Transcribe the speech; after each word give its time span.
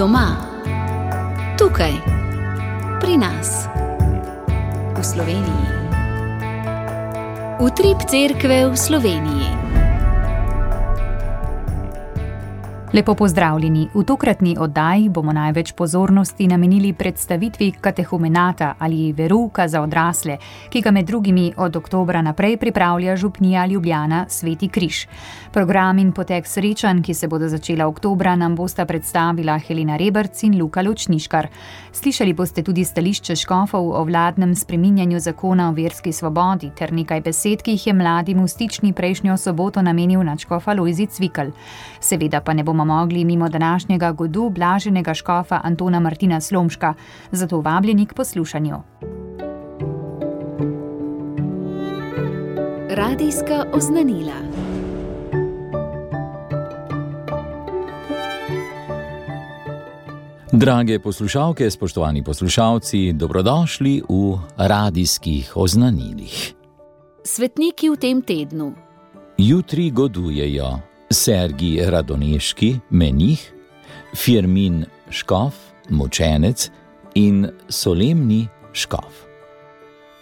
Doma, 0.00 0.32
tukaj, 1.60 1.92
pri 3.04 3.20
nas, 3.20 3.68
v 4.96 5.00
Sloveniji. 5.04 5.68
Utrip 7.60 8.08
cerkve 8.08 8.72
v 8.72 8.76
Sloveniji. 8.80 9.69
Lepo 12.92 13.14
pozdravljeni. 13.14 13.88
V 13.94 14.02
tokratni 14.02 14.56
oddaji 14.58 15.08
bomo 15.08 15.32
največ 15.32 15.72
pozornosti 15.72 16.46
namenili 16.46 16.92
predstavitvi 16.92 17.72
katehumenata 17.80 18.74
ali 18.78 19.12
veruka 19.12 19.68
za 19.68 19.82
odrasle, 19.82 20.38
ki 20.70 20.80
ga 20.80 20.90
med 20.90 21.06
drugimi 21.06 21.52
od 21.56 21.76
oktobra 21.76 22.22
naprej 22.22 22.56
pripravlja 22.56 23.16
Župnija 23.16 23.66
Ljubljana 23.66 24.24
Sveti 24.28 24.68
Križ. 24.68 25.06
Program 25.52 25.98
in 25.98 26.12
potek 26.12 26.46
srečanj, 26.46 27.02
ki 27.02 27.14
se 27.14 27.28
bodo 27.28 27.48
začela 27.48 27.86
oktobra, 27.86 28.34
nam 28.36 28.56
bosta 28.56 28.84
predstavila 28.86 29.58
Helena 29.58 29.96
Rebrc 29.96 30.42
in 30.42 30.58
Luka 30.58 30.82
Ločniškar. 30.82 31.48
Slišali 31.92 32.32
boste 32.32 32.62
tudi 32.62 32.84
stališče 32.84 33.36
škofov 33.36 33.90
o 33.90 34.04
vladnem 34.04 34.54
spreminjanju 34.54 35.20
zakona 35.20 35.68
o 35.68 35.72
verski 35.72 36.12
svobodi 36.12 36.70
ter 36.78 36.92
nekaj 36.92 37.20
besed, 37.20 37.62
ki 37.62 37.70
jih 37.70 37.86
je 37.86 37.94
mladim 37.94 38.42
v 38.42 38.48
stični 38.48 38.92
prejšnjo 38.92 39.36
soboto 39.36 39.82
namenil 39.82 40.22
načkof 40.22 40.68
Alojzi 40.68 41.06
Cvikl. 41.06 41.54
Seveda 42.00 42.40
pa 42.40 42.52
ne 42.52 42.64
bomo 42.64 42.79
mogli 42.84 43.24
mimo 43.24 43.48
današnjega 43.48 44.12
godu 44.12 44.50
blaženega 44.50 45.14
škofa 45.14 45.60
Antona 45.64 46.00
Martina 46.00 46.40
Slomška, 46.40 46.94
zato 47.30 47.60
vabljeni 47.60 48.06
k 48.06 48.14
poslušanju. 48.14 48.76
Radijska 52.90 53.64
oznanila. 53.72 54.32
Drage 60.52 60.98
poslušalke, 60.98 61.70
spoštovani 61.70 62.24
poslušalci, 62.24 63.12
dobrodošli 63.12 64.02
v 64.08 64.38
radijskih 64.56 65.56
oznanilih. 65.56 66.54
Svetniki 67.24 67.90
v 67.90 67.96
tem 67.96 68.22
tednu. 68.22 68.74
Jutri 69.38 69.90
godujejo 69.90 70.89
Sergij 71.12 71.90
Radoneški, 71.90 72.80
menih, 72.90 73.52
Firmin 74.14 74.84
Škof, 75.10 75.54
mučenec 75.88 76.70
in 77.14 77.50
Solemni 77.68 78.48
Škof. 78.72 79.26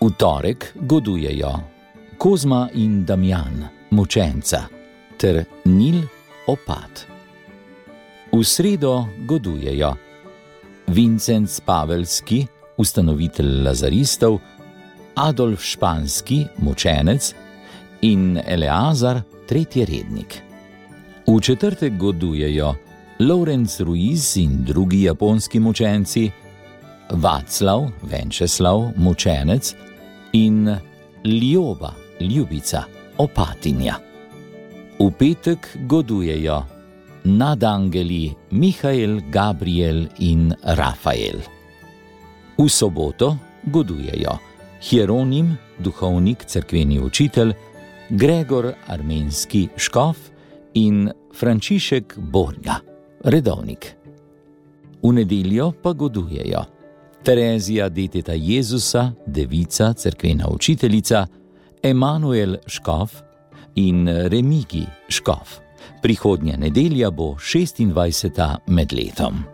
V 0.01 0.09
torek 0.17 0.73
godujejo 0.75 1.53
Kozma 2.19 2.69
in 2.73 3.05
Damjan, 3.05 3.69
mučenca, 3.91 4.63
ter 5.17 5.45
Nil 5.65 6.03
Opat. 6.47 7.07
V 8.33 8.45
sredo 8.45 9.07
godujejo 9.27 9.93
Vincenc 10.87 11.61
Pavelski, 11.61 12.47
ustanovitelj 12.77 13.63
Lazaristov, 13.63 14.41
Adolf 15.15 15.63
Španski, 15.63 16.47
mučenec 16.59 17.35
in 18.01 18.41
Eleazar, 18.47 19.21
tretji 19.47 19.85
rednik. 19.85 20.48
V 21.29 21.41
četrtek 21.41 21.97
godujejo 21.97 22.75
Lorenz 23.19 23.81
Ruiz 23.81 24.37
in 24.37 24.65
drugi 24.65 25.03
japonski 25.03 25.61
mučenci, 25.61 26.31
Vaclav, 27.11 27.89
Venčeslav, 28.03 28.93
mučenec 28.97 29.75
in 30.33 30.77
Ljoba, 31.25 31.93
ljubica, 32.21 32.83
opatinja. 33.19 33.95
V 34.99 35.11
petek 35.19 35.69
godujejo 35.85 36.63
nadangeli 37.25 38.33
Mihajl, 38.51 39.21
Gabriel 39.31 40.07
in 40.19 40.55
Rafael. 40.63 41.45
V 42.59 42.69
soboto 42.69 43.37
godujejo 43.65 44.39
Hieronim, 44.81 45.57
duhovnik, 45.79 46.45
crkveni 46.47 47.01
učitelj, 47.01 47.53
Gregor, 48.09 48.73
armenski 48.87 49.69
škof 49.77 50.17
in 50.75 51.11
Frančišek 51.35 52.19
Borga, 52.19 52.81
redovnik. 53.25 53.95
V 55.03 55.13
nedeljo 55.13 55.73
pa 55.83 55.93
godujejo 55.93 56.65
Terezija, 57.23 57.89
deteta 57.89 58.33
Jezusa, 58.33 59.13
devica, 59.27 59.93
crkvena 59.93 60.49
učiteljica, 60.49 61.27
Emanuel 61.83 62.57
Škof 62.67 63.13
in 63.75 64.09
Remigi 64.09 64.87
Škof. 65.09 65.59
Prihodnja 66.03 66.57
nedelja 66.57 67.11
bo 67.11 67.35
26. 67.35 68.57
med 68.67 68.93
letom. 68.93 69.45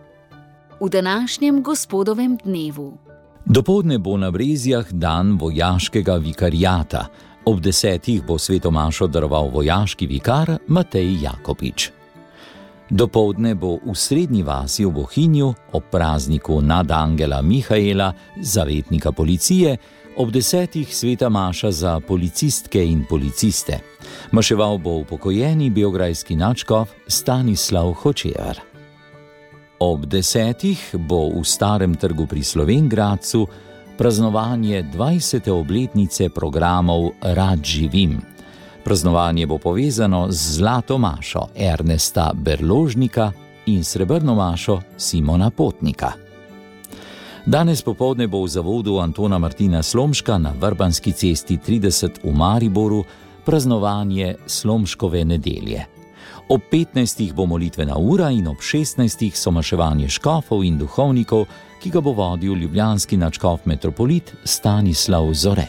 V 0.79 0.89
današnjem 0.89 1.63
gospodovem 1.63 2.37
dnevu. 2.43 2.97
Dopoldne 3.45 3.97
bo 3.97 4.17
na 4.17 4.31
Brezijah 4.31 4.91
dan 4.91 5.37
vojaškega 5.37 6.15
vikarijata, 6.15 7.05
Ob 7.45 7.59
desetih 7.61 8.23
bo 8.25 8.39
svetomašo 8.41 9.05
daroval 9.07 9.51
vojaški 9.53 10.07
vikar 10.07 10.57
Matej 10.67 11.21
Jakopič. 11.21 11.91
Dopoldne 12.89 13.53
bo 13.55 13.77
v 13.85 13.93
srednji 13.93 14.41
vasi 14.43 14.85
v 14.85 14.89
Bohinju 14.89 15.53
ob 15.77 15.83
prazniku 15.91 16.57
nad 16.61 16.91
Angela 16.91 17.41
Mihajla, 17.41 18.13
zavetnika 18.41 19.11
policije, 19.11 19.77
ob 20.17 20.31
desetih 20.33 20.89
sveta 20.89 21.29
maša 21.29 21.71
za 21.71 21.99
policistke 21.99 22.81
in 22.81 23.05
policiste. 23.09 23.79
Maševal 24.31 24.77
bo 24.77 24.97
upokojeni 25.05 25.69
biograjski 25.69 26.35
načkov 26.35 26.87
Stanislav 27.07 27.93
Hočevar. 27.93 28.57
Ob 29.79 30.05
desetih 30.05 30.95
bo 30.97 31.29
v 31.29 31.45
starem 31.45 31.93
trgu 31.93 32.25
pri 32.25 32.43
Slovengradcu 32.43 33.47
praznovanje 33.97 34.83
20. 34.83 35.51
obletnice 35.51 36.29
programov 36.29 37.09
Rad 37.21 37.63
živim. 37.63 38.21
Praznovanje 38.83 39.45
bo 39.45 39.57
povezano 39.57 40.27
z 40.29 40.57
Zlato 40.57 40.97
Mašo 40.97 41.47
Ernesta 41.55 42.31
Berložnika 42.33 43.31
in 43.65 43.83
Srebrno 43.83 44.35
Mašo 44.35 44.81
Simona 44.97 45.49
Potnika. 45.49 46.11
Danes 47.45 47.81
popovdne 47.81 48.27
bo 48.27 48.43
v 48.43 48.47
zavodu 48.47 48.97
Antona 48.97 49.37
Martina 49.37 49.83
Slomška 49.83 50.37
na 50.37 50.53
Vrbanski 50.59 51.11
cesti 51.11 51.57
30 51.57 52.09
v 52.23 52.35
Mariboru 52.35 53.03
praznovanje 53.45 54.35
Slomškove 54.45 55.25
nedelje. 55.25 55.85
Ob 56.49 56.61
15. 56.71 57.33
bo 57.33 57.45
molitvena 57.45 57.97
ura 57.97 58.29
in 58.29 58.47
ob 58.47 58.57
16. 58.57 59.31
so 59.33 59.51
maševanje 59.51 60.09
škofov 60.09 60.63
in 60.63 60.77
duhovnikov, 60.77 61.45
ki 61.81 61.89
ga 61.89 62.01
bo 62.01 62.13
vodil 62.13 62.53
ljubljanski 62.53 63.17
načkov 63.17 63.59
metropolit 63.65 64.33
Stanislav 64.43 65.33
Zore. 65.33 65.67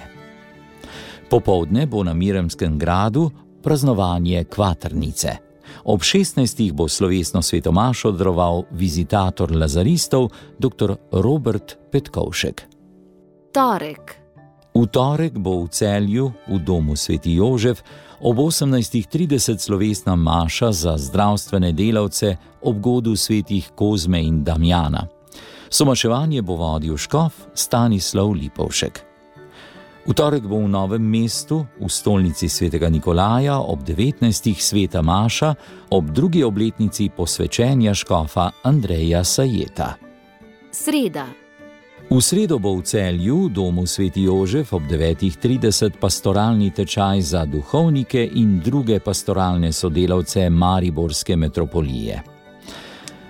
Popovdne 1.31 1.87
bo 1.87 2.05
na 2.05 2.15
Miremskem 2.15 2.79
gradu 2.79 3.31
praznovanje 3.63 4.45
kvatrnice. 4.45 5.37
Ob 5.85 6.01
16. 6.01 6.73
bo 6.73 6.89
slovesno 6.89 7.43
svetomaš 7.43 8.05
odroval 8.05 8.63
vizitator 8.71 9.57
lazaristov 9.57 10.29
dr. 10.59 10.97
Robert 11.13 11.79
Petkovšek. 11.93 12.63
Torek. 13.53 14.17
V 14.75 14.87
torek 14.87 15.39
bo 15.39 15.65
v 15.65 15.69
celju 15.69 16.33
v 16.49 16.59
domu 16.59 16.97
Sveti 16.97 17.35
Jožef 17.35 17.83
ob 18.21 18.37
18.30 18.37 19.59
slovesna 19.59 20.17
maša 20.17 20.73
za 20.73 20.95
zdravstvene 20.99 21.73
delavce 21.73 22.37
ob 22.63 22.81
godu 22.81 23.17
svetih 23.17 23.71
Kozme 23.75 24.23
in 24.23 24.45
Damjana. 24.45 25.16
Somaševanje 25.71 26.43
bo 26.43 26.57
vodil 26.57 26.97
škof 26.97 27.33
Stanislav 27.55 28.31
Lipovšek. 28.31 29.03
V 30.07 30.15
torek 30.15 30.47
bo 30.47 30.63
v 30.63 30.71
novem 30.71 31.03
mestu, 31.03 31.67
v 31.83 31.91
stolnici 31.91 32.47
svetega 32.47 32.87
Nikolaja, 32.87 33.59
ob 33.59 33.83
19. 33.83 34.23
sveta 34.55 35.03
Maša, 35.03 35.55
ob 35.91 36.15
drugi 36.15 36.47
obletnici 36.47 37.11
posvečenja 37.11 37.91
škofa 37.91 38.63
Andreja 38.63 39.27
Sajeta. 39.27 39.99
Sreda. 40.71 41.27
V 42.07 42.23
sredo 42.23 42.63
bo 42.63 42.79
v 42.79 42.87
celju, 42.87 43.51
v 43.51 43.51
domu 43.51 43.83
Sveti 43.83 44.31
Jožef, 44.31 44.71
ob 44.79 44.87
9.30 44.87 45.99
pastoralni 45.99 46.71
tečaj 46.71 47.19
za 47.19 47.43
duhovnike 47.43 48.23
in 48.23 48.63
druge 48.63 49.03
pastoralne 49.03 49.75
sodelavce 49.75 50.47
Mariborske 50.47 51.35
metropolije. 51.35 52.36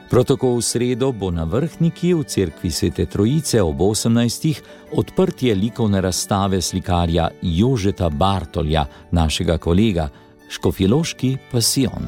Protokol 0.07 0.63
v 0.63 0.63
sredo 0.63 1.11
bo 1.11 1.35
na 1.35 1.43
vrhniki 1.43 2.15
v 2.15 2.23
cerkvi 2.23 2.71
Svete 2.71 3.11
Trojice 3.11 3.59
ob 3.59 3.75
18. 3.75 4.95
odprtje 4.95 5.51
likovne 5.51 5.99
razstave 5.99 6.63
slikarja 6.63 7.27
Jožeta 7.43 8.07
Bartolja, 8.07 8.87
našega 9.11 9.59
kolega, 9.59 10.07
Škofiloški 10.47 11.51
pasion. 11.51 12.07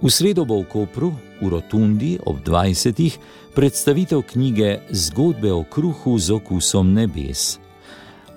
V 0.00 0.08
sredo 0.08 0.48
bo 0.48 0.64
v 0.64 0.72
Kopru, 0.72 1.12
v 1.36 1.52
Rotundi 1.52 2.16
ob 2.16 2.40
20. 2.40 2.96
predstavitev 3.52 4.24
knjige 4.24 4.88
Zgodbe 4.88 5.52
o 5.52 5.68
kruhu 5.68 6.16
z 6.16 6.32
okusom 6.32 6.96
nebes. 6.96 7.60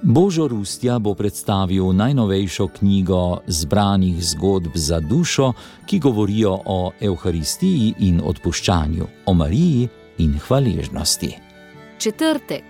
Božo 0.01 0.48
Rustja 0.48 1.00
bo 1.00 1.13
predstavil 1.13 1.94
najnovejšo 1.94 2.68
knjigo 2.68 3.38
zbranih 3.48 4.24
zgodb 4.24 4.71
za 4.74 5.00
dušo, 5.00 5.53
ki 5.86 6.00
govorijo 6.00 6.59
o 6.65 6.92
Euharistiji 7.01 7.94
in 8.00 8.21
odpuščanju, 8.25 9.07
o 9.25 9.33
Mariji 9.33 9.88
in 10.18 10.39
hvaležnosti. 10.39 11.38
Četrtek. 11.98 12.63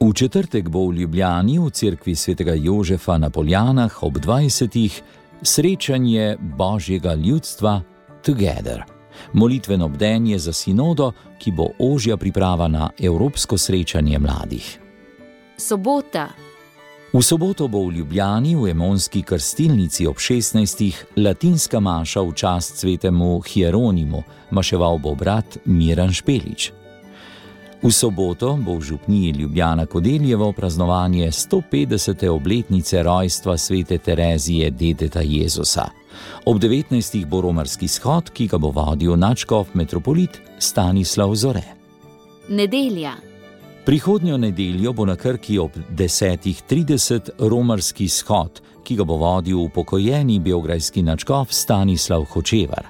V 0.00 0.12
četrtek 0.14 0.68
bo 0.68 0.86
v 0.86 0.94
Ljubljani 0.94 1.58
v 1.58 1.70
cerkvi 1.70 2.14
svetega 2.14 2.54
Jožefa 2.54 3.18
na 3.18 3.30
Poljanah 3.30 4.02
ob 4.02 4.18
20. 4.18 5.02
srečanje 5.42 6.36
Božjega 6.40 7.14
ljudstva 7.14 7.82
Together. 8.22 8.82
Molitveno 9.32 9.88
bdenje 9.88 10.38
za 10.38 10.52
sinodo, 10.52 11.12
ki 11.38 11.52
bo 11.52 11.68
ožja 11.78 12.16
priprava 12.16 12.68
na 12.68 12.90
Evropsko 12.98 13.58
srečanje 13.58 14.18
mladih. 14.18 14.87
Sobota. 15.58 16.28
V 17.12 17.18
soboto 17.18 17.66
bo 17.68 17.90
v 17.90 17.98
Ljubljani 17.98 18.54
v 18.54 18.70
Emonski 18.70 19.22
krstilnici 19.22 20.06
ob 20.06 20.16
16. 20.16 21.18
latinska 21.18 21.80
maša 21.80 22.22
v 22.22 22.30
čast 22.32 22.78
svetemu 22.78 23.42
Hieronimu, 23.42 24.22
maševal 24.54 25.02
bo 25.02 25.18
brat 25.18 25.58
Miran 25.66 26.14
Špelič. 26.14 26.70
V 27.82 27.90
soboto 27.90 28.54
bo 28.54 28.78
v 28.78 28.86
župniji 28.86 29.34
Ljubljana 29.34 29.86
Kodeljevo 29.86 30.52
praznovanje 30.52 31.26
150. 31.26 32.28
obletnice 32.28 33.02
rojstva 33.02 33.58
svete 33.58 33.98
Terezije 33.98 34.70
Dedeta 34.70 35.20
Jezusa. 35.20 35.90
Ob 36.46 36.58
19. 36.62 37.26
bo 37.26 37.40
romarski 37.40 37.88
shod, 37.88 38.30
ki 38.30 38.46
ga 38.46 38.58
bo 38.58 38.70
vodil 38.70 39.18
načkov 39.18 39.66
metropolit 39.74 40.38
Stanislav 40.58 41.34
Zore. 41.34 41.66
Nedelja. 42.48 43.27
Prihodnjo 43.88 44.36
nedeljo 44.36 44.92
bo 44.92 45.04
na 45.04 45.16
Krki 45.16 45.58
ob 45.58 45.70
10.30 45.96 47.30
romarski 47.38 48.08
shod, 48.08 48.60
ki 48.84 48.96
ga 48.96 49.04
bo 49.04 49.16
vodil 49.16 49.62
upokojeni 49.62 50.36
beograjski 50.44 51.02
načkov 51.02 51.46
Stanislav 51.50 52.24
Hočevar. 52.24 52.84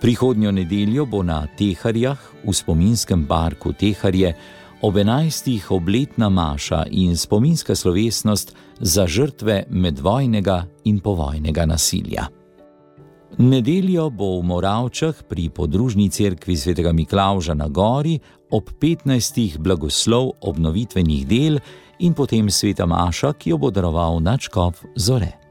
Prihodnjo 0.00 0.52
nedeljo 0.52 1.06
bo 1.06 1.22
na 1.22 1.46
Teharjah 1.58 2.18
v 2.44 2.52
spominskem 2.52 3.24
parku 3.26 3.72
Teharje 3.72 4.34
ob 4.82 4.94
11. 4.94 5.72
obletna 5.72 6.28
maša 6.28 6.84
in 6.90 7.16
spominska 7.16 7.74
slovesnost 7.74 8.52
za 8.80 9.06
žrtve 9.06 9.64
medvojnega 9.70 10.66
in 10.84 11.00
povojnega 11.00 11.66
nasilja. 11.66 12.28
Nedeljo 13.38 14.10
bo 14.10 14.40
v 14.40 14.44
Moravčah 14.44 15.24
pri 15.28 15.48
podružni 15.48 16.10
cerkvi 16.10 16.56
svetega 16.56 16.92
Miklauža 16.92 17.54
na 17.54 17.68
Gori 17.68 18.20
ob 18.50 18.70
15. 18.80 19.58
blagoslov 19.58 20.32
obnovitvenih 20.40 21.26
del 21.26 21.58
in 21.98 22.14
potem 22.14 22.50
sveta 22.50 22.86
Maša, 22.86 23.32
ki 23.32 23.50
jo 23.50 23.58
bo 23.58 23.70
daroval 23.70 24.20
načkov 24.20 24.82
Zore. 24.96 25.46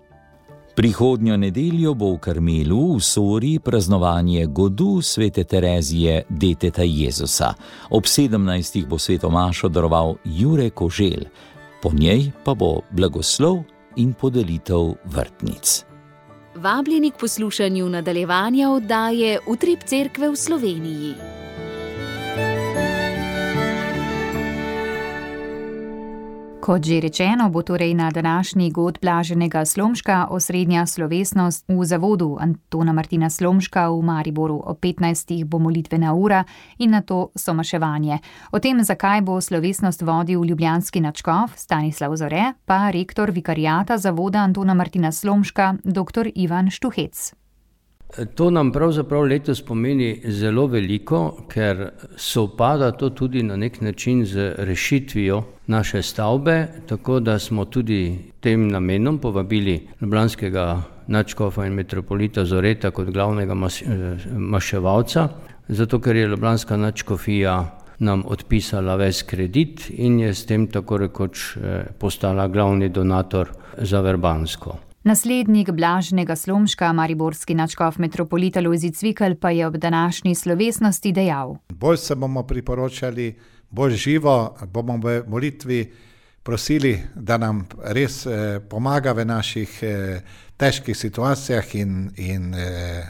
Prihodnjo 0.75 1.37
nedeljo 1.37 1.93
bo 1.95 2.11
v 2.13 2.19
Karmelu 2.19 2.99
v 2.99 3.01
Sori 3.01 3.53
praznovanje 3.63 4.45
godu 4.45 4.99
svete 5.01 5.43
Terezije 5.43 6.25
Deteta 6.29 6.83
Jezusa. 6.83 7.53
Ob 7.89 8.03
17. 8.03 8.83
bo 8.87 8.99
sveto 8.99 9.29
mašo 9.29 9.69
daroval 9.69 10.15
Jure 10.25 10.69
Kožel, 10.69 11.31
po 11.81 11.95
njej 11.95 12.31
pa 12.43 12.53
bo 12.53 12.83
blagoslov 12.91 13.63
in 13.95 14.13
podelitev 14.13 14.99
vrtnic. 15.05 15.85
Vabljeni 16.55 17.11
k 17.11 17.19
poslušanju 17.19 17.89
nadaljevanja 17.89 18.69
oddaje 18.69 19.39
Utrip 19.47 19.83
Cerkve 19.83 20.29
v 20.29 20.35
Sloveniji. 20.35 21.15
Kot 26.65 26.81
že 26.81 26.97
rečeno, 26.97 27.49
bo 27.53 27.61
torej 27.61 27.93
na 27.93 28.09
današnji 28.11 28.71
god 28.71 28.97
Blaženega 29.01 29.65
Slomška 29.65 30.27
osrednja 30.29 30.85
slovesnost 30.85 31.65
v 31.67 31.85
zavodu 31.85 32.37
Antona 32.39 32.93
Martina 32.93 33.29
Slomška 33.29 33.89
v 33.89 34.01
Mariboru. 34.01 34.57
O 34.65 34.73
15. 34.73 35.45
bo 35.45 35.59
molitvena 35.59 36.13
ura 36.13 36.43
in 36.77 36.89
na 36.91 37.01
to 37.01 37.29
somaševanje. 37.35 38.17
O 38.51 38.59
tem, 38.59 38.83
zakaj 38.83 39.21
bo 39.21 39.41
slovesnost 39.41 40.01
vodil 40.01 40.41
ljubljanski 40.41 41.01
načkov 41.01 41.53
Stanislav 41.55 42.15
Zore, 42.15 42.53
pa 42.65 42.89
rektor 42.89 43.31
vikarijata 43.31 43.97
zavoda 43.97 44.39
Antona 44.39 44.73
Martina 44.73 45.11
Slomška, 45.11 45.75
dr. 45.83 46.33
Ivan 46.35 46.69
Štuhec. 46.69 47.44
To 48.35 48.49
nam 48.49 48.71
pravzaprav 48.71 49.25
letos 49.27 49.59
pomeni 49.61 50.21
zelo 50.31 50.67
veliko, 50.71 51.19
ker 51.51 51.89
sovpada 52.15 52.91
to 52.91 53.09
tudi 53.09 53.43
na 53.43 53.55
nek 53.55 53.81
način 53.81 54.25
z 54.25 54.53
rešitvijo 54.57 55.41
naše 55.67 56.01
stavbe, 56.01 56.67
tako 56.87 57.19
da 57.19 57.39
smo 57.39 57.65
tudi 57.65 58.17
tem 58.39 58.67
namenom 58.67 59.17
povabili 59.17 59.87
Ljubljanskega 60.01 60.81
načkofa 61.07 61.65
in 61.65 61.73
metropolita 61.73 62.45
Zoreta 62.45 62.91
kot 62.91 63.09
glavnega 63.09 63.55
maševalca, 64.37 65.27
zato 65.67 65.99
ker 65.99 66.15
je 66.15 66.27
Ljubljanska 66.27 66.77
načkofija 66.77 67.79
nam 67.99 68.23
odpisala 68.27 68.95
ves 68.95 69.23
kredit 69.23 69.89
in 69.89 70.19
je 70.19 70.33
s 70.33 70.45
tem 70.45 70.67
tako 70.67 70.97
rekoč 70.97 71.57
eh, 71.57 71.85
postala 71.99 72.47
glavni 72.47 72.89
donator 72.89 73.49
za 73.77 74.01
Verbansko. 74.01 74.77
Naslednik 75.05 75.69
blažnega 75.71 76.33
slomška, 76.35 76.87
mariborski 76.93 77.53
načkov 77.53 77.99
metropolita 78.01 78.61
Lojzi 78.61 78.89
Cvikl, 78.91 79.35
pa 79.39 79.51
je 79.53 79.67
ob 79.67 79.75
današnji 79.77 80.35
slovesnosti 80.35 81.11
dejal: 81.11 81.55
Bolj 81.69 81.97
se 81.97 82.15
bomo 82.15 82.43
priporočali, 82.43 83.35
bolj 83.69 83.93
živo 83.93 84.57
bomo 84.65 84.97
v 84.97 85.21
molitvi 85.27 85.93
prosili, 86.43 86.97
da 87.15 87.37
nam 87.37 87.67
res 87.83 88.25
eh, 88.25 88.59
pomaga 88.69 89.13
v 89.13 89.25
naših 89.25 89.77
eh, 89.83 90.21
težkih 90.57 90.97
situacijah 90.97 91.75
in, 91.75 92.09
in 92.17 92.55
eh, 92.55 93.05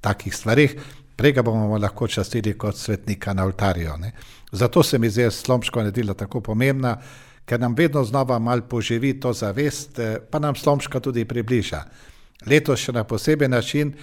takih 0.00 0.34
stvarih. 0.34 0.74
Prega 1.16 1.42
bomo 1.42 1.78
lahko 1.78 2.08
častili 2.08 2.58
kot 2.58 2.76
svetnika 2.76 3.32
na 3.32 3.44
oltarju. 3.44 3.94
Ne. 3.98 4.12
Zato 4.52 4.82
se 4.82 4.98
mi 4.98 5.10
zdi 5.10 5.30
slomško 5.30 5.82
nedeljo 5.82 6.14
tako 6.14 6.40
pomembna 6.40 6.96
ker 7.48 7.60
nam 7.60 7.74
vedno 7.74 8.04
znova 8.04 8.38
mal 8.38 8.60
poživi 8.68 9.20
to 9.20 9.32
zavest, 9.32 9.98
eh, 9.98 10.18
pa 10.30 10.38
nam 10.38 10.54
slomška 10.54 11.00
tudi 11.00 11.24
približa. 11.24 11.82
Letos 12.46 12.80
še 12.80 12.92
na 12.92 13.04
poseben 13.04 13.50
način, 13.50 13.94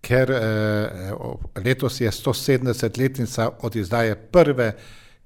ker 0.00 0.30
eh, 0.30 1.12
letos 1.64 2.00
je 2.00 2.10
170-letnica 2.10 3.50
od 3.60 3.76
izdaje 3.76 4.16
prve 4.16 4.72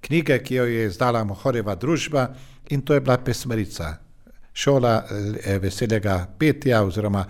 knjige, 0.00 0.42
ki 0.42 0.54
jo 0.54 0.66
je 0.66 0.86
izdala 0.86 1.24
Mohoreva 1.24 1.74
družba 1.74 2.28
in 2.70 2.82
to 2.82 2.94
je 2.94 3.00
bila 3.00 3.18
pesmarica. 3.18 3.94
Šola 4.52 5.04
eh, 5.04 5.58
veselega 5.58 6.26
petja 6.38 6.82
oziroma 6.82 7.26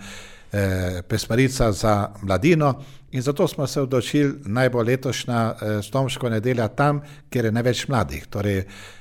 pesmarica 1.07 1.67
za 1.71 2.09
mladino 2.21 2.71
in 3.11 3.21
zato 3.21 3.47
smo 3.47 3.67
se 3.67 3.81
odločili 3.81 4.33
najbolj 4.45 4.85
letošnja 4.85 5.55
slomško 5.83 6.29
nedelja 6.29 6.67
tam, 6.67 7.03
kjer 7.29 7.45
je 7.45 7.51
največ 7.51 7.83
mladih. 7.87 8.25
Torej, 8.33 8.63
Eh, 8.65 8.98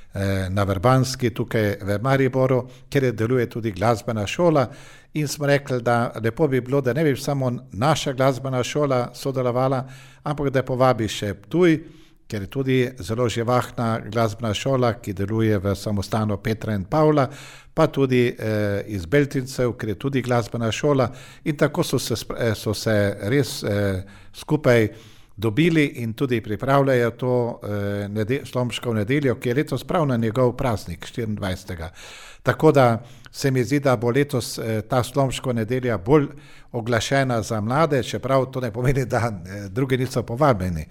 na 0.50 0.64
Vrbanski, 0.64 1.30
tukaj 1.30 1.76
v 1.84 1.98
Mariboru, 2.02 2.62
kjer 2.90 3.12
deluje 3.12 3.44
tudi 3.50 3.70
glasbena 3.72 4.26
šola. 4.26 4.64
In 5.14 5.28
smo 5.28 5.46
rekli, 5.46 5.82
da 5.82 6.12
lepo 6.22 6.48
bi 6.48 6.60
bilo, 6.60 6.80
da 6.80 6.92
ne 6.92 7.04
bi 7.04 7.16
samo 7.16 7.52
naša 7.72 8.12
glasbena 8.12 8.62
šola 8.64 9.10
sodelovala, 9.14 9.84
ampak 10.22 10.50
da 10.50 10.62
povabi 10.62 11.08
še 11.08 11.34
tuj, 11.48 11.78
ker 12.28 12.42
je 12.42 12.50
tudi 12.52 12.78
zelo 12.98 13.28
živahna 13.28 14.00
glasbena 14.12 14.52
šola, 14.54 14.92
ki 15.00 15.12
deluje 15.12 15.58
v 15.58 15.74
samostanu 15.74 16.36
Petra 16.36 16.74
in 16.74 16.84
Pavla, 16.84 17.28
pa 17.74 17.86
tudi 17.86 18.26
eh, 18.28 18.82
iz 18.86 19.06
Beltincev, 19.06 19.72
ker 19.78 19.88
je 19.88 19.94
tudi 19.94 20.22
glasbena 20.22 20.72
šola. 20.72 21.08
In 21.44 21.56
tako 21.56 21.82
so 21.82 21.98
se, 21.98 22.16
so 22.54 22.74
se 22.74 22.96
res 23.32 23.62
eh, 23.62 24.02
skupaj 24.34 24.88
dobili 25.38 25.84
in 25.84 26.12
tudi 26.12 26.40
pripravljajo 26.40 27.10
to 27.10 27.60
eh, 27.62 28.08
nede, 28.08 28.40
slomško 28.44 28.94
nedeljo, 28.94 29.34
ki 29.34 29.48
je 29.48 29.54
letos 29.54 29.84
prav 29.84 30.06
na 30.06 30.16
njegov 30.16 30.52
praznik, 30.56 31.06
24. 31.16 31.88
Tako 32.42 32.72
da 32.72 33.04
se 33.30 33.50
mi 33.50 33.64
zdi, 33.64 33.80
da 33.80 33.96
bo 33.96 34.10
letos 34.10 34.58
eh, 34.58 34.82
ta 34.88 35.02
slomško 35.02 35.52
nedelja 35.52 35.98
bolj 35.98 36.26
oglašena 36.72 37.42
za 37.42 37.60
mlade, 37.60 38.02
čeprav 38.02 38.46
to 38.50 38.60
ne 38.60 38.72
pomeni, 38.72 39.04
da 39.06 39.30
eh, 39.46 39.68
drugi 39.68 39.96
niso 39.96 40.22
povabljeni. 40.22 40.86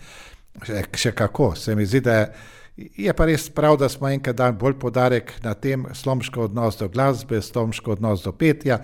Še, 0.63 0.84
še 0.96 1.12
kako, 1.12 1.56
se 1.56 1.75
mi 1.75 1.86
zdi, 1.86 2.01
da 2.01 2.16
je 2.77 3.13
pa 3.13 3.25
res 3.27 3.50
prav, 3.50 3.75
da 3.77 3.89
smo 3.89 4.08
enkrat 4.10 4.36
dan 4.36 4.56
bolj 4.58 4.77
podarek 4.80 5.34
na 5.44 5.54
tem 5.54 5.86
slomško 5.94 6.48
odnos 6.48 6.80
do 6.80 6.88
glasbe, 6.88 7.42
slomško 7.42 7.98
odnos 7.98 8.24
do 8.24 8.32
petja 8.32 8.80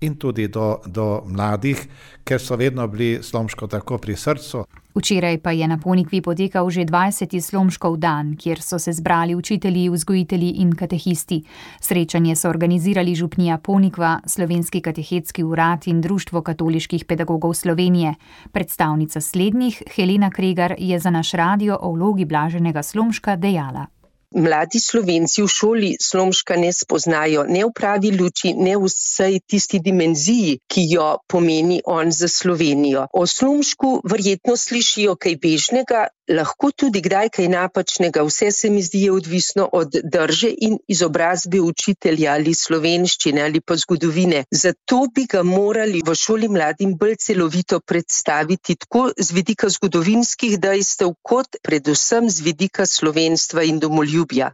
in 0.00 0.14
tudi 0.14 0.46
do, 0.48 0.76
do 0.86 1.24
mladih, 1.26 1.80
ker 2.24 2.38
so 2.40 2.56
vedno 2.56 2.86
bili 2.86 3.18
slomško 3.22 3.66
tako 3.66 3.98
pri 3.98 4.16
srcu. 4.16 4.62
Včeraj 4.98 5.38
pa 5.38 5.54
je 5.54 5.62
na 5.68 5.78
Ponikvi 5.78 6.18
potekal 6.18 6.66
že 6.70 6.82
20. 6.82 7.30
slomškov 7.38 8.02
dan, 8.02 8.34
kjer 8.34 8.58
so 8.58 8.82
se 8.82 8.90
zbrali 8.92 9.34
učitelji, 9.34 9.86
vzgojitelji 9.94 10.58
in 10.58 10.74
katehisti. 10.74 11.44
Srečanje 11.80 12.34
so 12.34 12.50
organizirali 12.50 13.14
župnija 13.14 13.58
Ponikva, 13.58 14.18
Slovenski 14.26 14.80
katehetski 14.80 15.44
urad 15.44 15.86
in 15.86 16.00
Društvo 16.00 16.42
katoliških 16.42 17.04
pedagogov 17.04 17.54
Slovenije. 17.54 18.14
Predstavnica 18.52 19.20
slednjih, 19.20 19.82
Helena 19.94 20.30
Kregar, 20.30 20.74
je 20.78 20.98
za 20.98 21.10
naš 21.10 21.30
radio 21.32 21.78
o 21.80 21.92
vlogi 21.92 22.24
blaženega 22.24 22.82
slomška 22.82 23.36
dejala. 23.36 23.97
Mladi 24.34 24.80
slovenci 24.80 25.42
v 25.42 25.48
šoli 25.48 25.90
slomška 26.00 26.56
ne 26.56 26.72
spoznajo, 26.72 27.44
ne 27.48 27.64
v 27.64 27.72
pravi 27.72 28.12
luči, 28.12 28.52
ne 28.54 28.76
v 28.76 28.90
vsej 28.90 29.40
tisti 29.46 29.80
dimenziji, 29.80 30.58
ki 30.68 30.84
jo 30.92 31.08
pomeni 31.28 31.80
on 31.84 32.12
za 32.12 32.28
Slovenijo. 32.28 33.06
O 33.12 33.26
slomšku 33.26 34.00
verjetno 34.04 34.56
slišijo 34.56 35.16
kaj 35.16 35.36
bežnega, 35.40 36.08
lahko 36.28 36.70
tudi 36.70 37.00
kdaj 37.00 37.30
kaj 37.36 37.48
napačnega, 37.48 38.22
vse 38.26 38.50
se 38.52 38.70
mi 38.70 38.82
zdi 38.82 39.08
odvisno 39.10 39.68
od 39.72 39.96
drže 40.04 40.50
in 40.68 40.78
izobrazbe 40.88 41.60
učitelja 41.60 42.32
ali 42.32 42.54
slovenščine 42.54 43.42
ali 43.42 43.60
pa 43.60 43.76
zgodovine. 43.76 44.44
Zato 44.50 45.06
bi 45.14 45.26
ga 45.30 45.42
morali 45.42 46.02
v 46.06 46.14
šoli 46.14 46.48
mladim 46.48 46.96
bolj 47.00 47.16
celovito 47.16 47.80
predstaviti, 47.80 48.76
tako 48.76 49.08
z 49.16 49.32
vidika 49.32 49.68
zgodovinskih 49.68 50.58
dejstev, 50.60 51.14
kot 51.22 51.60
predvsem 51.62 52.30
z 52.30 52.44
vidika 52.44 52.86
slovenstva 52.86 53.64
in 53.64 53.78
domoljubja. 53.78 54.52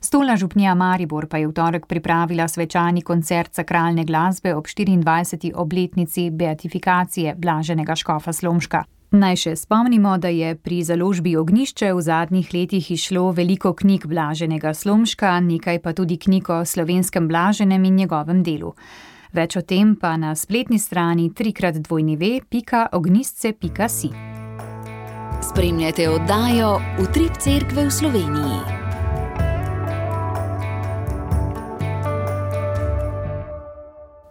Stolna 0.00 0.36
župnija 0.36 0.74
Maribor 0.74 1.26
pa 1.26 1.38
je 1.38 1.48
v 1.48 1.52
torek 1.52 1.86
pripravila 1.86 2.48
svečani 2.48 3.02
koncert 3.02 3.54
sakralne 3.54 4.04
glasbe 4.04 4.54
ob 4.54 4.66
24. 4.66 5.52
obletnici 5.54 6.30
beatifikacije 6.30 7.34
blaženega 7.34 7.96
škofa 7.96 8.32
Slomška. 8.32 8.84
Naj 9.10 9.36
še 9.40 9.54
spomnimo, 9.56 10.18
da 10.20 10.28
je 10.28 10.52
pri 10.54 10.82
založbi 10.84 11.32
Ognišče 11.40 11.94
v 11.96 12.00
zadnjih 12.04 12.50
letih 12.52 12.90
išlo 12.92 13.30
veliko 13.32 13.72
knjig 13.72 14.04
blaženega 14.04 14.74
Slomška, 14.76 15.32
nekaj 15.40 15.80
pa 15.80 15.94
tudi 15.96 16.18
knjig 16.20 16.50
o 16.52 16.60
slovenskem 16.64 17.28
blaženem 17.28 17.84
in 17.88 17.96
njegovem 17.96 18.42
delu. 18.44 18.74
Več 19.32 19.56
o 19.56 19.62
tem 19.64 19.96
pa 19.96 20.16
na 20.20 20.34
spletni 20.36 20.76
strani 20.78 21.30
trikrat 21.32 21.80
dvojni 21.80 22.16
ve, 22.20 22.40
pika 22.44 22.88
ognistce.si. 22.92 24.12
Spremljate 25.40 26.10
oddajo 26.10 26.76
Utrip 27.00 27.40
Cerkve 27.40 27.88
v 27.88 27.90
Sloveniji. 27.90 28.77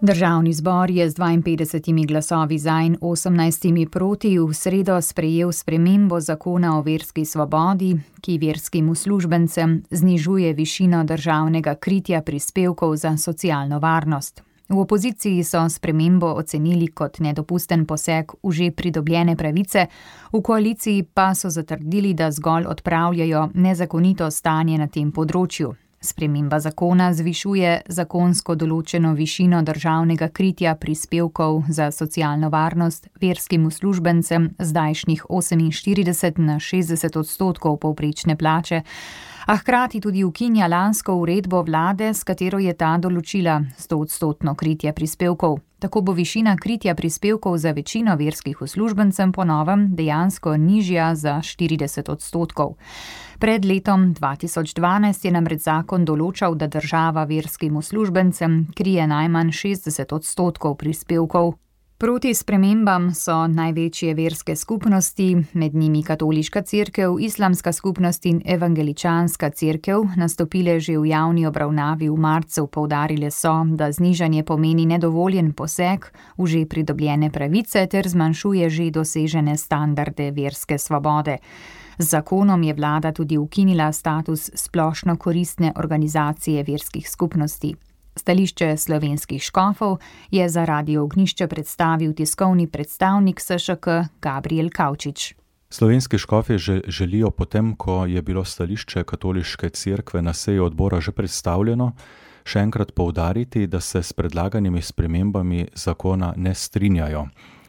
Državni 0.02 0.54
zbor 0.54 0.92
je 0.92 1.10
z 1.10 1.16
52 1.16 2.08
glasovi 2.08 2.58
za 2.58 2.82
in 2.82 2.98
18 3.02 3.90
proti 3.90 4.40
v 4.40 4.54
sredo 4.54 5.02
sprejel 5.02 5.52
spremembo 5.52 6.20
zakona 6.20 6.78
o 6.78 6.82
verski 6.82 7.26
svobodi, 7.26 7.98
ki 8.22 8.38
verskim 8.38 8.90
uslužbencem 8.90 9.84
znižuje 9.92 10.54
višino 10.54 11.04
državnega 11.04 11.76
kritja 11.76 12.22
prispevkov 12.22 12.96
za 12.96 13.18
socialno 13.18 13.80
varnost. 13.80 14.44
V 14.70 14.80
opoziciji 14.80 15.44
so 15.44 15.70
spremembo 15.70 16.28
ocenili 16.28 16.88
kot 16.88 17.20
nedopusten 17.20 17.86
poseg 17.86 18.32
v 18.44 18.52
že 18.52 18.72
pridobljene 18.72 19.36
pravice, 19.36 19.88
v 20.34 20.42
koaliciji 20.42 21.04
pa 21.14 21.34
so 21.36 21.50
zatrdili, 21.50 22.14
da 22.14 22.32
zgolj 22.32 22.66
odpravljajo 22.66 23.50
nezakonito 23.54 24.32
stanje 24.32 24.78
na 24.78 24.88
tem 24.88 25.12
področju, 25.12 25.74
Sprememba 26.02 26.60
zakona 26.62 27.10
zvišuje 27.14 27.72
zakonsko 27.90 28.56
določeno 28.56 29.16
višino 29.18 29.64
državnega 29.66 30.28
kritja 30.30 30.76
prispevkov 30.78 31.64
za 31.74 31.90
socialno 31.92 32.52
varnost 32.54 33.10
verskim 33.22 33.66
uslužbencem 33.66 34.52
zdajšnjih 34.60 35.26
48 35.30 36.38
na 36.38 36.60
60 36.60 37.18
odstotkov 37.18 37.80
povprečne 37.82 38.38
plače, 38.38 38.84
a 39.48 39.56
hkrati 39.56 40.02
tudi 40.02 40.24
ukinja 40.24 40.68
lansko 40.68 41.14
uredbo 41.16 41.62
vlade, 41.62 42.14
s 42.14 42.24
katero 42.24 42.60
je 42.60 42.74
ta 42.76 42.98
določila 43.00 43.62
100 43.80 43.96
odstotno 43.96 44.56
kritje 44.60 44.92
prispevkov. 44.92 45.62
Tako 45.80 46.02
bo 46.02 46.16
višina 46.18 46.58
kritja 46.60 46.96
prispevkov 46.96 47.56
za 47.64 47.72
večino 47.72 48.18
verskih 48.20 48.62
uslužbencem 48.62 49.32
po 49.32 49.46
novem 49.48 49.86
dejansko 49.96 50.58
nižja 50.58 51.14
za 51.16 51.38
40 51.40 52.12
odstotkov. 52.12 52.76
Pred 53.40 53.66
letom 53.66 54.12
2012 54.18 55.26
je 55.26 55.32
namreč 55.32 55.64
zakon 55.64 56.04
določal, 56.04 56.58
da 56.60 56.68
država 56.68 57.24
verskim 57.30 57.78
uslužbencem 57.78 58.74
krije 58.76 59.08
najmanj 59.08 59.54
60 59.56 60.12
odstotkov 60.18 60.76
prispevkov. 60.76 61.54
Proti 61.98 62.30
spremembam 62.34 63.08
so 63.10 63.48
največje 63.50 64.12
verske 64.14 64.56
skupnosti, 64.56 65.32
med 65.54 65.76
njimi 65.76 66.04
katoliška 66.04 66.62
crkva, 66.62 67.08
islamska 67.20 67.72
skupnost 67.74 68.26
in 68.26 68.42
evangeličanska 68.46 69.50
crkva, 69.50 70.04
nastopile 70.16 70.80
že 70.80 70.98
v 70.98 71.10
javni 71.10 71.48
obravnavi 71.48 72.10
v 72.10 72.18
marcu, 72.18 72.68
povdarile 72.68 73.32
so, 73.32 73.64
da 73.66 73.92
znižanje 73.92 74.44
pomeni 74.44 74.86
nedovoljen 74.86 75.54
poseg 75.54 76.06
v 76.38 76.46
že 76.46 76.66
pridobljene 76.70 77.32
pravice 77.32 77.88
ter 77.88 78.08
zmanjšuje 78.08 78.70
že 78.70 78.92
dosežene 78.92 79.58
standarde 79.58 80.32
verske 80.32 80.78
svobode. 80.78 81.38
Z 81.98 82.10
zakonom 82.10 82.64
je 82.64 82.74
vlada 82.74 83.12
tudi 83.12 83.38
ukinila 83.38 83.92
status 83.92 84.52
splošno 84.54 85.18
koristne 85.18 85.74
organizacije 85.76 86.64
verskih 86.64 87.10
skupnosti. 87.10 87.76
Stališče 88.18 88.78
slovenskih 88.78 89.42
škofov 89.42 89.98
je 90.32 90.50
za 90.50 90.66
radio 90.66 91.04
ognišče 91.04 91.48
predstavil 91.48 92.14
tiskovni 92.14 92.68
predstavnik 92.68 93.40
SŠK 93.40 93.88
Gabriel 94.22 94.70
Kavčič. 94.74 95.36
Slovenski 95.70 96.18
škofi 96.18 96.58
že 96.58 96.82
želijo 96.88 97.32
potem, 97.32 97.76
ko 97.76 98.06
je 98.06 98.22
bilo 98.22 98.46
stališče 98.46 99.04
katoliške 99.04 99.70
cerkve 99.70 100.22
na 100.22 100.34
seji 100.34 100.60
odbora 100.60 101.02
že 101.02 101.12
predstavljeno, 101.12 101.92
še 102.46 102.60
enkrat 102.60 102.92
poudariti, 102.96 103.68
da 103.68 103.80
se 103.80 104.04
s 104.04 104.14
predlaganimi 104.14 104.82
spremembami 104.82 105.68
zakona 105.76 106.34
ne 106.38 106.56
strinjajo 106.56 107.28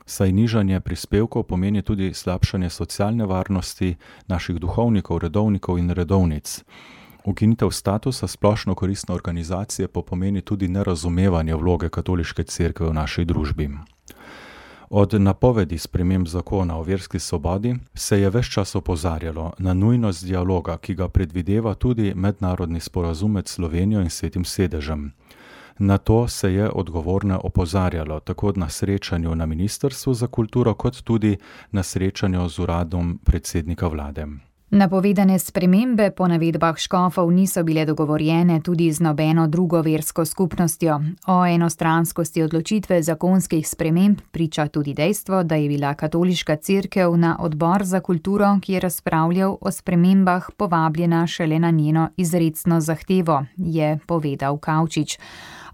saj 0.08 0.32
nižanje 0.32 0.80
prispevkov 0.80 1.42
pomeni 1.42 1.82
tudi 1.82 2.14
slabšanje 2.14 2.70
socialne 2.70 3.26
varnosti 3.26 3.96
naših 4.26 4.56
duhovnikov, 4.56 5.18
redovnikov 5.18 5.78
in 5.78 5.90
redovnic. 5.90 6.64
Ukinitev 7.28 7.70
statusa 7.70 8.26
splošno 8.26 8.74
koristne 8.74 9.14
organizacije 9.14 9.88
pa 9.88 10.02
pomeni 10.02 10.40
tudi 10.40 10.68
nerazumevanje 10.68 11.54
vloge 11.54 11.88
katoliške 11.88 12.42
cerkve 12.42 12.86
v 12.86 12.94
naši 12.94 13.24
družbi. 13.24 13.68
Od 14.90 15.14
napovedi 15.14 15.78
sprememb 15.78 16.26
zakona 16.26 16.78
o 16.78 16.82
verski 16.82 17.18
svobodi 17.18 17.74
se 17.94 18.20
je 18.20 18.30
več 18.30 18.48
čas 18.48 18.74
opozarjalo 18.74 19.52
na 19.58 19.74
nujnost 19.74 20.24
dialoga, 20.24 20.78
ki 20.78 20.94
ga 20.94 21.08
predvideva 21.08 21.74
tudi 21.74 22.14
mednarodni 22.14 22.80
sporazum 22.80 23.32
med 23.32 23.48
Slovenijo 23.48 24.00
in 24.00 24.10
svetim 24.10 24.44
sedežem. 24.44 25.12
Na 25.78 25.98
to 25.98 26.28
se 26.28 26.54
je 26.54 26.70
odgovorne 26.70 27.36
opozarjalo 27.36 28.20
tako 28.20 28.52
na 28.56 28.68
srečanju 28.68 29.34
na 29.34 29.46
Ministrstvu 29.46 30.14
za 30.14 30.26
kulturo, 30.26 30.74
kot 30.74 31.02
tudi 31.02 31.36
na 31.70 31.82
srečanju 31.82 32.48
z 32.48 32.58
uradom 32.58 33.18
predsednika 33.24 33.88
vlade. 33.88 34.26
Napovedane 34.70 35.38
spremembe 35.38 36.10
po 36.10 36.26
navedbah 36.28 36.76
škofov 36.76 37.30
niso 37.32 37.62
bile 37.64 37.86
dogovorjene 37.88 38.60
tudi 38.60 38.92
z 38.92 39.00
nobeno 39.00 39.46
drugo 39.46 39.80
versko 39.80 40.24
skupnostjo. 40.24 41.00
O 41.26 41.46
enostranskosti 41.46 42.42
odločitve 42.42 43.02
zakonskih 43.02 43.68
sprememb 43.68 44.20
priča 44.30 44.68
tudi 44.68 44.94
dejstvo, 44.94 45.42
da 45.42 45.54
je 45.54 45.68
bila 45.68 45.94
katoliška 45.94 46.56
crkev 46.56 47.16
na 47.16 47.36
odbor 47.40 47.84
za 47.84 48.00
kulturo, 48.00 48.58
ki 48.62 48.72
je 48.72 48.80
razpravljal 48.80 49.56
o 49.60 49.70
spremembah, 49.70 50.50
povabljena 50.56 51.26
šele 51.26 51.58
na 51.58 51.70
njeno 51.70 52.10
izredno 52.16 52.80
zahtevo, 52.80 53.44
je 53.56 53.98
povedal 54.06 54.58
Kavčič. 54.58 55.18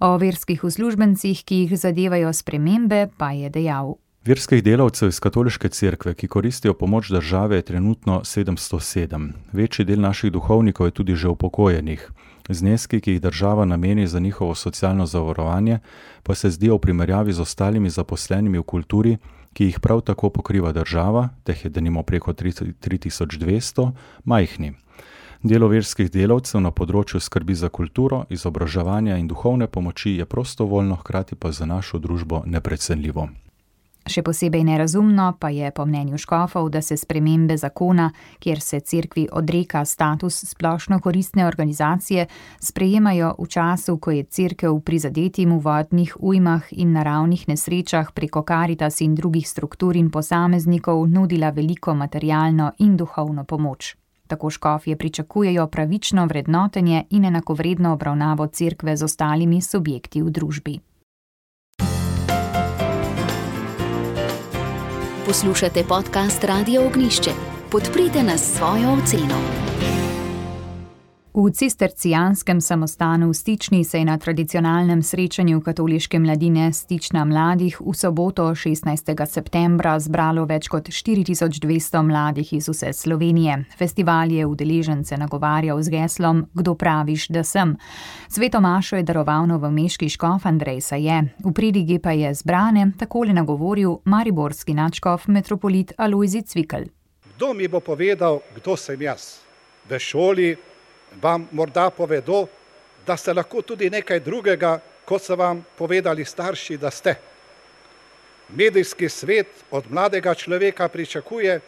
O 0.01 0.17
verskih 0.17 0.65
uslužbencih, 0.65 1.45
ki 1.45 1.57
jih 1.57 1.79
zadevajo 1.79 2.33
spremembe, 2.33 3.09
pa 3.17 3.33
je 3.33 3.51
dejal. 3.51 4.04
Verskih 4.25 4.63
delavcev 4.65 5.09
iz 5.09 5.19
katoliške 5.21 5.69
cerkve, 5.69 6.15
ki 6.15 6.29
koristijo 6.29 6.75
pomoč 6.75 7.11
države, 7.11 7.57
je 7.57 7.63
trenutno 7.63 8.21
707. 8.25 9.33
Večji 9.53 9.85
del 9.85 10.01
naših 10.01 10.33
duhovnikov 10.33 10.87
je 10.87 10.91
tudi 10.91 11.15
že 11.15 11.29
upokojenih. 11.29 12.11
Zneski, 12.49 13.01
ki 13.01 13.11
jih 13.11 13.21
država 13.21 13.65
nameni 13.65 14.07
za 14.07 14.21
njihovo 14.21 14.55
socialno 14.55 15.07
zavarovanje, 15.07 15.79
pa 16.23 16.35
se 16.35 16.51
zdijo 16.51 16.75
v 16.75 16.79
primerjavi 16.79 17.33
z 17.33 17.41
ostalimi 17.41 17.91
zaposlenimi 17.91 18.59
v 18.59 18.63
kulturi, 18.63 19.17
ki 19.53 19.65
jih 19.65 19.81
prav 19.81 20.01
tako 20.01 20.31
pokriva 20.31 20.73
država, 20.73 21.29
teh 21.45 21.65
je 21.65 21.71
denimo 21.71 22.03
preko 22.03 22.33
3200, 22.33 23.91
majhni. 24.25 24.73
Delo 25.43 25.69
verskih 25.69 26.11
delavcev 26.11 26.61
na 26.61 26.71
področju 26.71 27.21
skrbi 27.21 27.55
za 27.55 27.69
kulturo, 27.69 28.25
izobraževanja 28.31 29.17
in 29.21 29.29
duhovne 29.29 29.67
pomoči 29.67 30.17
je 30.17 30.25
prostovoljno, 30.25 30.97
hkrati 30.97 31.35
pa 31.35 31.53
za 31.53 31.67
našo 31.67 31.99
družbo 31.99 32.43
neprecenljivo. 32.47 33.29
Še 34.05 34.21
posebej 34.21 34.67
nerazumno 34.69 35.31
pa 35.41 35.49
je 35.49 35.71
po 35.73 35.87
mnenju 35.89 36.19
škofov, 36.21 36.69
da 36.69 36.83
se 36.85 36.97
spremembe 36.97 37.57
zakona, 37.57 38.11
kjer 38.39 38.61
se 38.61 38.81
cerkvi 38.81 39.29
odreka 39.33 39.85
status 39.85 40.45
splošno 40.51 41.01
koristne 41.01 41.47
organizacije, 41.47 42.27
sprejemajo 42.61 43.35
v 43.39 43.49
času, 43.49 43.97
ko 43.97 44.11
je 44.11 44.29
cerkev 44.29 44.77
prizadetim 44.85 45.57
v 45.57 45.61
vodnih 45.65 46.17
ujmah 46.21 46.69
in 46.77 46.93
naravnih 46.93 47.49
nesrečah 47.49 48.13
preko 48.13 48.45
karitas 48.45 49.01
in 49.01 49.15
drugih 49.15 49.49
struktur 49.49 49.97
in 49.97 50.11
posameznikov 50.11 51.07
nudila 51.09 51.51
veliko 51.51 51.95
materialno 51.95 52.73
in 52.79 52.97
duhovno 52.97 53.45
pomoč. 53.45 53.97
Tako 54.27 54.51
škofje 54.51 54.97
pričakujejo 54.97 55.67
pravično 55.67 56.27
vrednotenje 56.27 57.05
in 57.11 57.25
enakovredno 57.25 57.93
obravnavo 57.93 58.47
cerkve 58.47 58.97
z 58.97 59.05
ostalimi 59.05 59.61
subjekti 59.61 60.23
v 60.23 60.31
družbi. 60.31 60.81
Poslušate 65.27 65.85
podcast 65.89 66.45
Radio 66.45 66.87
Ognišče. 66.87 67.31
Podprite 67.71 68.23
nas 68.23 68.57
svojo 68.57 68.93
oceno. 68.93 69.94
V 71.35 71.51
cistercijanskem 71.51 72.61
samostanu 72.61 73.29
v 73.29 73.35
Stični 73.35 73.85
se 73.85 73.99
je 73.99 74.05
na 74.05 74.19
tradicionalnem 74.19 75.03
srečanju 75.03 75.61
katoliške 75.61 76.19
mladine 76.19 76.73
Stična 76.73 77.25
mladih 77.25 77.81
v 77.81 77.95
soboto 77.95 78.43
16. 78.55 79.27
septembra 79.27 79.99
zbralo 79.99 80.45
več 80.47 80.69
kot 80.71 80.87
4200 80.89 82.03
mladih 82.07 82.53
iz 82.53 82.69
vse 82.69 82.93
Slovenije. 82.93 83.65
Festival 83.79 84.31
je 84.31 84.47
udeležence 84.47 85.17
nagovarjal 85.17 85.83
z 85.83 85.91
geslom 85.91 86.47
Kdo 86.55 86.75
praviš, 86.75 87.27
da 87.29 87.43
sem? 87.43 87.75
Sveto 88.29 88.61
Mašo 88.61 88.97
je 88.97 89.03
daroval 89.03 89.47
novomeški 89.47 90.09
škof 90.09 90.47
Andrej 90.47 90.81
Saje, 90.81 91.35
v 91.45 91.53
pridigi 91.53 91.99
pa 91.99 92.13
je 92.13 92.31
zbrane 92.35 92.93
takole 92.99 93.33
nagovoril 93.33 93.99
mariborski 94.05 94.75
načkov 94.75 95.27
metropolit 95.27 95.93
Alojzi 95.99 96.43
Cvikl. 96.43 96.87
Kdo 97.35 97.55
mi 97.55 97.67
bo 97.69 97.81
povedal, 97.81 98.39
kdo 98.55 98.77
sem 98.77 99.03
jaz? 99.03 99.43
V 99.91 99.99
šoli 99.99 100.74
vam 101.23 101.49
morda 101.53 101.91
povedo, 101.91 102.47
da 103.07 103.17
ste 103.17 103.33
lahko 103.33 103.63
tudi 103.63 103.91
nekaj 103.91 104.21
drugega, 104.21 104.79
kot 105.05 105.23
so 105.23 105.37
vam 105.37 105.65
povedali 105.79 106.25
starši, 106.25 106.77
da 106.77 106.91
ste. 106.91 107.15
Medijski 108.49 109.09
svet 109.09 109.49
od 109.71 109.91
mladega 109.91 110.35
človeka 110.35 110.89
pričakuje, 110.89 111.61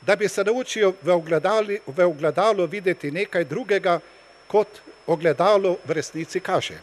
da 0.00 0.16
bi 0.16 0.28
se 0.28 0.44
naučil 0.44 0.92
v 1.02 1.14
ogledalu, 1.14 1.78
v 1.86 2.06
ogledalu 2.06 2.66
videti 2.66 3.10
nekaj 3.10 3.44
drugega, 3.44 4.00
kot 4.46 4.68
ogledalo 5.06 5.78
v 5.84 5.90
resnici 5.90 6.40
kaže. 6.40 6.78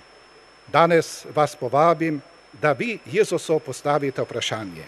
Danes 0.68 1.26
vas 1.36 1.56
povabim, 1.56 2.22
da 2.62 2.72
vi 2.72 3.00
Jezusu 3.06 3.60
postavite 3.60 4.22
vprašanje: 4.22 4.86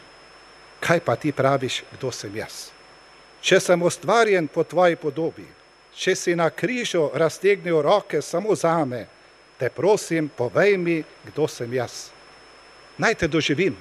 Kaj 0.79 0.99
pa 0.99 1.15
ti 1.15 1.31
praviš, 1.31 1.83
kdo 1.97 2.11
sem 2.11 2.35
jaz? 2.35 2.69
Če 3.41 3.59
sem 3.59 3.81
ustvarjen 3.81 4.47
po 4.47 4.63
tvoji 4.63 4.95
podobi, 4.95 5.45
če 5.95 6.15
si 6.15 6.35
na 6.35 6.49
križu 6.49 7.09
raztegnil 7.13 7.81
roke 7.81 8.21
samo 8.21 8.55
za 8.55 8.85
me, 8.85 9.05
te 9.59 9.69
prosim, 9.69 10.29
povej 10.29 10.77
mi, 10.77 11.03
kdo 11.25 11.47
sem 11.47 11.73
jaz. 11.73 12.09
Naj 12.97 13.15
te 13.15 13.27
doživim, 13.27 13.77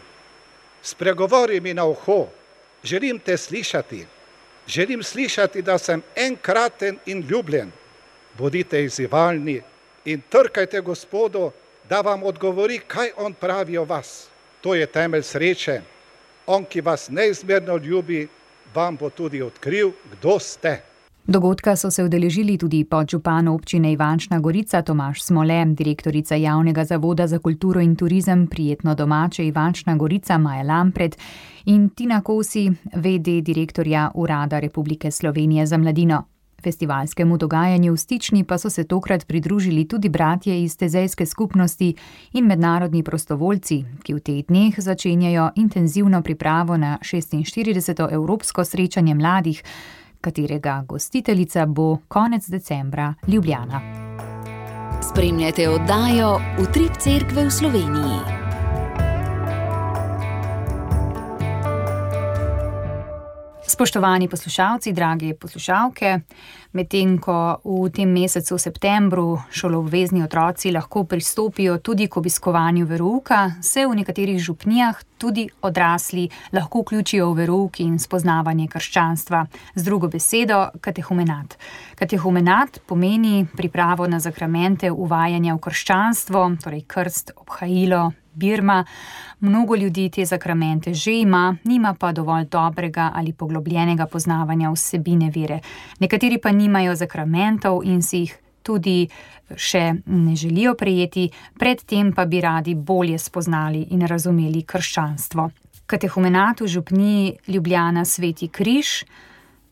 spregovori 0.82 1.60
mi 1.60 1.74
na 1.74 1.84
uho, 1.84 2.28
želim 2.84 3.18
te 3.18 3.36
slišati, 3.36 4.06
želim 4.66 5.02
slišati, 5.02 5.62
da 5.62 5.78
sem 5.78 6.02
enkraten 6.16 6.98
in 7.06 7.26
ljubljen. 7.30 7.72
Bodite 8.38 8.84
izzivalni 8.84 9.60
in 10.04 10.22
trkajte 10.28 10.80
Gospodu, 10.80 11.50
da 11.88 12.00
vam 12.00 12.22
odgovori, 12.22 12.78
kaj 12.78 13.10
On 13.16 13.34
pravi 13.34 13.78
o 13.78 13.84
vas. 13.84 14.28
To 14.60 14.74
je 14.74 14.86
temelj 14.86 15.22
sreče. 15.22 15.80
On, 16.46 16.64
ki 16.64 16.80
vas 16.80 17.08
neizmerno 17.10 17.76
ljubi, 17.76 18.28
vam 18.74 18.96
bo 18.96 19.10
tudi 19.10 19.42
odkril, 19.42 19.92
kdo 20.12 20.38
ste. 20.38 20.91
Dogodka 21.26 21.76
so 21.76 21.90
se 21.90 22.04
udeležili 22.04 22.58
tudi 22.58 22.84
podžupan 22.84 23.48
občine 23.48 23.92
Ivančna 23.92 24.40
Gorica 24.40 24.82
Tomaš 24.82 25.22
Smole, 25.22 25.64
direktorica 25.66 26.34
javnega 26.34 26.84
zavoda 26.84 27.26
za 27.26 27.38
kulturo 27.38 27.80
in 27.80 27.96
turizem 27.96 28.46
Prijetno 28.46 28.94
domače 28.94 29.46
Ivančna 29.46 29.96
Gorica 29.96 30.38
Maja 30.38 30.62
Lampred 30.62 31.16
in 31.64 31.88
Tina 31.88 32.20
Kosi, 32.20 32.70
VD 32.94 33.40
direktorja 33.42 34.10
Urada 34.14 34.58
Republike 34.58 35.10
Slovenije 35.10 35.66
za 35.66 35.78
mladino. 35.78 36.24
Festivalskemu 36.62 37.38
dogajanju 37.38 37.92
v 37.92 37.96
Stični 37.96 38.44
pa 38.44 38.58
so 38.58 38.70
se 38.70 38.84
tokrat 38.84 39.26
pridružili 39.26 39.88
tudi 39.88 40.08
bratje 40.08 40.62
iz 40.62 40.76
tezejske 40.76 41.26
skupnosti 41.26 41.94
in 42.32 42.46
mednarodni 42.46 43.02
prostovoljci, 43.02 43.84
ki 44.02 44.14
v 44.14 44.20
teh 44.20 44.44
dneh 44.46 44.74
začenjajo 44.78 45.50
intenzivno 45.56 46.22
pripravo 46.22 46.76
na 46.76 46.98
46. 47.02 48.12
Evropsko 48.12 48.64
srečanje 48.64 49.14
mladih, 49.14 49.62
katerega 50.22 50.84
gostiteljica 50.88 51.66
bo 51.66 51.98
konec 52.08 52.48
decembra 52.48 53.14
Ljubljana. 53.26 53.80
Spremljate 55.10 55.68
oddajo 55.68 56.40
Utrip 56.62 56.96
Cerkve 56.98 57.44
v 57.44 57.50
Sloveniji. 57.50 58.41
Spoštovani 63.82 64.28
poslušalci, 64.28 64.92
dragi 64.92 65.34
poslušalke, 65.34 66.20
medtem 66.72 67.16
ko 67.18 67.58
v 67.64 67.88
tem 67.90 68.12
mesecu, 68.14 68.54
septembru, 68.54 69.40
šoloobvezni 69.50 70.22
otroci 70.22 70.70
lahko 70.70 71.02
pristopijo 71.04 71.80
tudi 71.82 72.06
k 72.06 72.16
obiskovanju 72.16 72.86
verouka, 72.86 73.56
se 73.60 73.82
v 73.82 73.98
nekaterih 73.98 74.38
župnijah 74.38 75.02
tudi 75.18 75.48
odrasli 75.62 76.28
lahko 76.52 76.84
vključijo 76.84 77.32
v 77.32 77.36
verouk 77.42 77.80
in 77.80 77.98
spoznavanje 77.98 78.68
krščanstva, 78.70 79.46
z 79.74 79.82
drugo 79.82 80.06
besedo, 80.08 80.68
katehumenat. 80.80 81.58
Katehumenat 81.98 82.78
pomeni 82.86 83.46
pripravo 83.56 84.06
na 84.06 84.22
zakramente 84.22 84.94
uvajanja 84.94 85.58
v 85.58 85.58
krščanstvo, 85.58 86.50
torej 86.62 86.86
krst, 86.86 87.34
obhajilo, 87.34 88.12
Birma. 88.34 88.84
Mnogo 89.40 89.76
ljudi 89.76 90.10
te 90.10 90.24
zakramente 90.24 90.94
že 90.94 91.12
ima, 91.12 91.56
nima 91.64 91.94
pa 91.94 92.12
dovolj 92.12 92.44
dobrega 92.44 93.10
ali 93.14 93.32
poglobljenega 93.32 94.06
poznavanja 94.06 94.70
vsebine 94.70 95.30
vere. 95.34 95.60
Nekateri 95.98 96.38
pa 96.38 96.52
nimajo 96.52 96.94
zakramentov 96.94 97.82
in 97.84 98.02
si 98.02 98.18
jih 98.18 98.38
tudi 98.62 99.08
še 99.56 99.92
ne 100.06 100.36
želijo 100.36 100.74
prejeti, 100.78 101.28
predtem 101.58 102.12
pa 102.12 102.24
bi 102.24 102.40
radi 102.40 102.74
bolje 102.74 103.18
spoznali 103.18 103.86
in 103.90 104.06
razumeli 104.06 104.62
krščanstvo. 104.62 105.50
Katehumenat 105.86 106.60
v 106.60 106.66
župni 106.66 107.36
Ljubljana 107.48 108.04
Sveti 108.04 108.48
Križ 108.48 109.02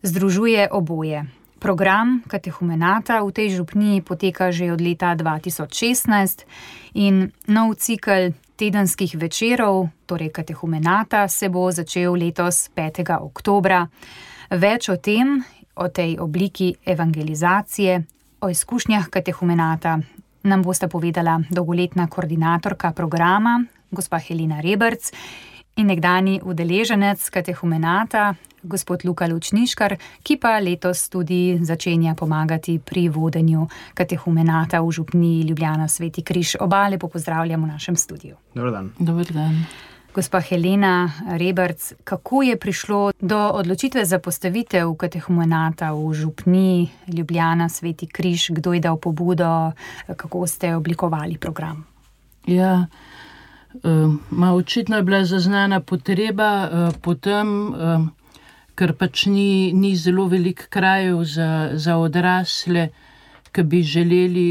združuje 0.03 0.68
oboje. 0.70 1.25
Program 1.61 2.23
katehumenata 2.29 3.20
v 3.20 3.33
tej 3.37 3.49
župni 3.61 4.01
poteka 4.03 4.49
že 4.53 4.73
od 4.73 4.81
leta 4.81 5.12
2016 5.12 6.44
in 6.96 7.33
nov 7.46 7.77
cikl 7.77 8.33
tedenskih 8.61 9.16
večerov, 9.16 9.88
torej 10.07 10.29
katehumenata, 10.29 11.29
se 11.29 11.49
bo 11.49 11.70
začel 11.73 12.12
letos 12.12 12.68
5. 12.77 13.09
oktober. 13.16 13.87
Več 14.51 14.88
o 14.92 14.96
tem, 15.01 15.38
o 15.81 15.88
tej 15.88 16.18
obliki 16.20 16.75
evangelizacije, 16.85 18.03
o 18.40 18.51
izkušnjah 18.53 19.09
katehumenata 19.09 19.96
nam 20.44 20.62
bosta 20.62 20.88
povedala 20.88 21.38
dolgoletna 21.49 22.09
koordinatorka 22.09 22.92
programa, 22.92 23.62
gospa 23.90 24.20
Helena 24.20 24.61
Rebrc, 24.61 25.09
in 25.77 25.87
nekdani 25.87 26.41
udeleženec 26.45 27.31
katehumenata, 27.31 28.35
gospod 28.63 29.05
Luka 29.05 29.27
Lučniškar, 29.27 29.97
ki 30.23 30.37
pa 30.37 30.59
letos 30.61 31.09
tudi 31.09 31.59
začenja 31.63 32.15
pomagati 32.15 32.79
pri 32.79 33.09
vodenju 33.09 33.69
katehumenata 33.95 34.81
v 34.81 34.91
župni 34.91 35.43
Ljubljana 35.43 35.89
Sveti 35.89 36.23
Križ. 36.23 36.57
Oba 36.61 36.89
lepo 36.89 37.09
pozdravljamo 37.09 37.67
v 37.67 37.71
našem 37.71 37.97
studiu. 37.97 38.37
Dobro 38.55 38.71
dan. 38.71 38.93
Dobro 38.99 39.25
dan. 39.33 39.65
Gospa 40.15 40.41
Helena 40.41 41.13
Rebrc, 41.39 41.93
kako 42.05 42.43
je 42.43 42.57
prišlo 42.57 43.13
do 43.21 43.39
odločitve 43.55 44.05
za 44.05 44.19
postavitev 44.19 44.95
katehumenata 44.95 45.93
v 45.93 46.15
župni 46.15 46.91
Ljubljana 47.07 47.69
Sveti 47.69 48.07
Križ, 48.07 48.51
kdo 48.51 48.73
je 48.73 48.81
dal 48.81 48.97
pobudo, 48.97 49.73
kako 50.17 50.47
ste 50.47 50.75
oblikovali 50.77 51.39
program? 51.39 51.87
Ja, 52.47 52.75
uh, 52.75 53.10
očitno 54.55 54.97
je 54.97 55.03
bila 55.03 55.25
zaznana 55.25 55.81
potreba 55.81 56.69
uh, 56.69 56.95
potem. 57.03 57.75
Uh, 57.75 58.09
ker 58.81 58.95
pač 58.97 59.27
ni, 59.29 59.73
ni 59.77 59.93
zelo 59.97 60.25
velik 60.33 60.65
krajev 60.73 61.21
za, 61.29 61.77
za 61.77 61.99
odrasle, 62.01 62.89
ki 63.53 63.63
bi 63.69 63.83
želeli 63.85 64.49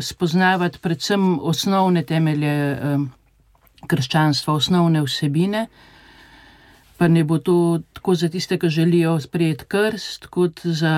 spoznavati 0.00 0.80
predvsem 0.82 1.36
osnovne 1.38 2.02
temelje 2.08 2.54
krščanstva, 3.86 4.56
osnovne 4.58 5.04
vsebine. 5.04 5.66
Pa 6.98 7.08
ne 7.08 7.22
bo 7.24 7.38
to 7.38 7.80
tako 7.96 8.16
za 8.18 8.28
tiste, 8.28 8.58
ki 8.60 8.68
želijo 8.68 9.14
sprejeti 9.20 9.68
krst, 9.70 10.26
kot 10.34 10.64
za 10.64 10.96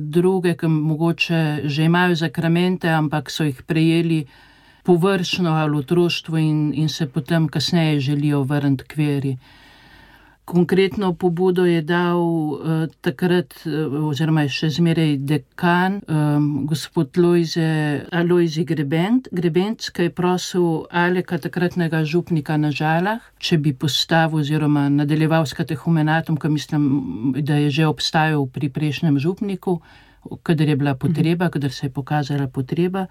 druge, 0.00 0.56
ki 0.56 0.68
mogoče 0.72 1.42
že 1.64 1.86
imajo 1.86 2.18
zakramente, 2.24 2.90
ampak 2.90 3.30
so 3.30 3.46
jih 3.46 3.62
prejeli 3.62 4.24
površno 4.82 5.50
ali 5.50 5.76
v 5.76 5.82
otroštvu 5.84 6.38
in, 6.38 6.60
in 6.74 6.88
se 6.88 7.06
potem 7.06 7.48
kasneje 7.48 8.00
želijo 8.00 8.42
vrniti 8.42 8.84
k 8.84 8.96
veri. 8.96 9.36
Konkretno 10.50 11.12
pobudo 11.14 11.64
je 11.64 11.82
dal 11.82 12.18
uh, 12.18 12.58
takrat, 13.00 13.54
uh, 13.66 13.92
oziroma 14.08 14.48
še 14.50 14.66
zmeraj 14.74 15.12
dekan, 15.22 16.00
um, 16.10 16.48
gospod 16.66 17.14
Lojze, 17.14 17.66
Alojzi 18.10 18.64
Grebenc, 18.66 19.90
ki 19.94 20.08
je 20.08 20.10
prosil 20.10 20.88
Aleka, 20.90 21.38
takratnega 21.38 22.02
župnika 22.02 22.56
na 22.58 22.72
žalah, 22.74 23.22
če 23.38 23.60
bi 23.62 23.70
postavil 23.78 24.42
oziroma 24.42 24.88
nadaljeval 24.90 25.46
s 25.46 25.54
katehumenatom, 25.54 26.34
ki 26.34 26.50
mislim, 26.50 26.88
da 27.38 27.60
je 27.62 27.70
že 27.70 27.86
obstajal 27.86 28.48
pri 28.50 28.72
prejšnjem 28.74 29.22
župniku, 29.22 29.78
kadar 30.42 30.66
je 30.66 30.76
bila 30.76 30.98
potreba, 30.98 31.46
kadar 31.54 31.70
se 31.70 31.86
je 31.86 31.94
pokazala 31.94 32.50
potreba. 32.50 33.06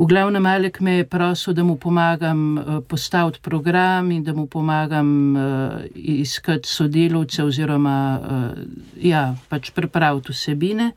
V 0.00 0.06
glavnem, 0.08 0.46
Alek 0.46 0.78
me 0.80 0.92
je 0.96 1.04
prosil, 1.04 1.52
da 1.52 1.60
mu 1.60 1.74
pomagam 1.76 2.56
uh, 2.56 2.80
postaviti 2.88 3.40
program 3.44 4.10
in 4.10 4.22
da 4.24 4.32
mu 4.32 4.46
pomagam 4.46 5.36
uh, 5.36 5.42
iskati 5.94 6.68
sodelavce 6.68 7.44
oziroma 7.44 8.20
uh, 8.20 8.62
ja, 8.96 9.36
pač 9.48 9.68
pripraviti 9.76 10.32
vsebine. 10.32 10.92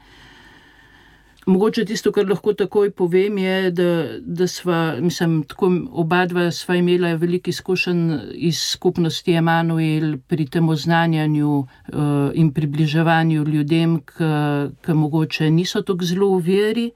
Mogoče 1.46 1.84
tisto, 1.86 2.14
kar 2.16 2.30
lahko 2.30 2.54
takoj 2.56 2.94
povem, 2.96 3.38
je, 3.44 3.72
da, 3.76 3.90
da 4.24 4.48
sva, 4.48 4.96
mislim, 5.04 5.42
tako 5.44 5.74
oba 5.92 6.24
dva 6.26 6.48
sva 6.56 6.80
imela 6.80 7.12
veliko 7.20 7.52
izkušenj 7.52 8.08
iz 8.40 8.64
skupnosti 8.72 9.36
Emanuel 9.36 10.16
pri 10.28 10.48
tem 10.48 10.70
oznanjanju 10.70 11.60
uh, 11.60 12.32
in 12.34 12.56
približevanju 12.56 13.44
ljudem, 13.44 14.00
ki 14.08 14.94
mogoče 14.96 15.52
niso 15.52 15.84
tako 15.84 16.06
zelo 16.08 16.38
v 16.38 16.46
veri. 16.48 16.92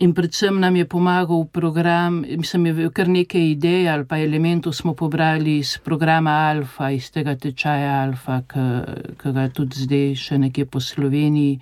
In 0.00 0.14
predvsem 0.14 0.60
nam 0.60 0.76
je 0.76 0.88
pomagal 0.88 1.44
program, 1.52 2.24
mislim, 2.36 2.66
je 2.66 2.90
kar 2.90 3.08
nekaj 3.08 3.50
idej 3.50 3.88
ali 3.88 4.06
pa 4.06 4.18
elementov 4.18 4.72
smo 4.72 4.94
pobrali 4.94 5.58
iz 5.58 5.78
programa 5.78 6.30
Alfa, 6.30 6.90
iz 6.90 7.10
tega 7.10 7.36
tečaja 7.36 8.02
Alfa, 8.02 8.42
ki 8.48 9.32
ga 9.32 9.48
tudi 9.48 9.84
zdaj 9.84 10.14
še 10.16 10.38
nekje 10.38 10.66
po 10.66 10.80
Sloveniji 10.80 11.60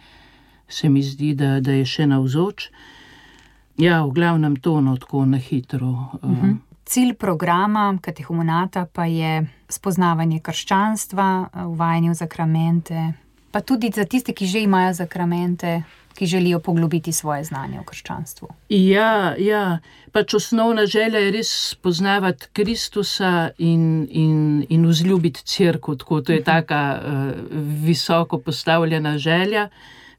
se 0.70 0.88
mi 0.88 1.02
zdi, 1.02 1.34
da, 1.34 1.60
da 1.60 1.74
je 1.74 1.84
še 1.86 2.06
navzoč. 2.06 2.70
Ja, 3.80 4.02
v 4.04 4.12
glavnem 4.14 4.56
tono 4.60 4.96
tako 5.00 5.24
na 5.26 5.38
hitro. 5.38 5.88
Uh 6.22 6.30
-huh. 6.30 6.56
Cilj 6.84 7.14
programa 7.14 7.98
Katehumonata 8.00 8.86
pa 8.86 9.04
je 9.04 9.46
spoznavanje 9.68 10.40
krščanstva, 10.40 11.48
uvajanje 11.66 12.10
v 12.10 12.14
zakramente, 12.14 13.12
pa 13.50 13.60
tudi 13.60 13.90
za 13.94 14.04
tiste, 14.04 14.32
ki 14.32 14.46
že 14.46 14.62
imajo 14.62 14.94
zakramente, 14.94 15.82
ki 16.14 16.26
želijo 16.26 16.60
poglobiti 16.60 17.12
svoje 17.12 17.44
znanje 17.44 17.80
o 17.80 17.84
krščanstvu. 17.84 18.48
Ja, 18.68 19.34
ja. 19.38 19.78
pač 20.12 20.34
osnovna 20.34 20.86
želja 20.86 21.18
je 21.18 21.30
res 21.30 21.50
spoznavati 21.70 22.46
Kristusa 22.52 23.50
in, 23.58 24.08
in, 24.10 24.66
in 24.68 24.86
vzljubiti 24.86 25.42
crkvo. 25.44 25.94
To 25.94 26.32
je 26.32 26.44
taka 26.44 27.00
uh, 27.00 27.32
visoko 27.84 28.38
postavljena 28.38 29.18
želja. 29.18 29.68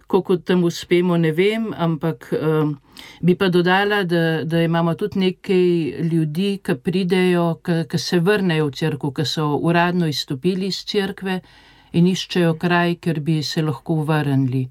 Kako 0.07 0.37
tam 0.37 0.63
uspemo, 0.63 1.17
ne 1.17 1.31
vem, 1.31 1.73
ampak 1.77 2.33
um, 2.33 2.79
bi 3.21 3.35
pa 3.35 3.47
dodala, 3.49 4.03
da, 4.03 4.43
da 4.43 4.61
imamo 4.61 4.93
tudi 4.93 5.19
nekaj 5.19 5.67
ljudi, 6.11 6.59
ki 6.63 6.75
pridejo, 6.75 7.61
ki 7.63 7.97
se 7.97 8.19
vrnejo 8.19 8.67
v 8.67 8.71
crkvu, 8.71 9.11
ki 9.11 9.25
so 9.25 9.55
uradno 9.55 10.07
izstopili 10.07 10.67
iz 10.67 10.83
crkve 10.85 11.39
in 11.93 12.07
iščejo 12.07 12.55
kraj, 12.59 12.95
ker 13.01 13.19
bi 13.19 13.41
se 13.43 13.61
lahko 13.61 14.03
vrnili. 14.07 14.67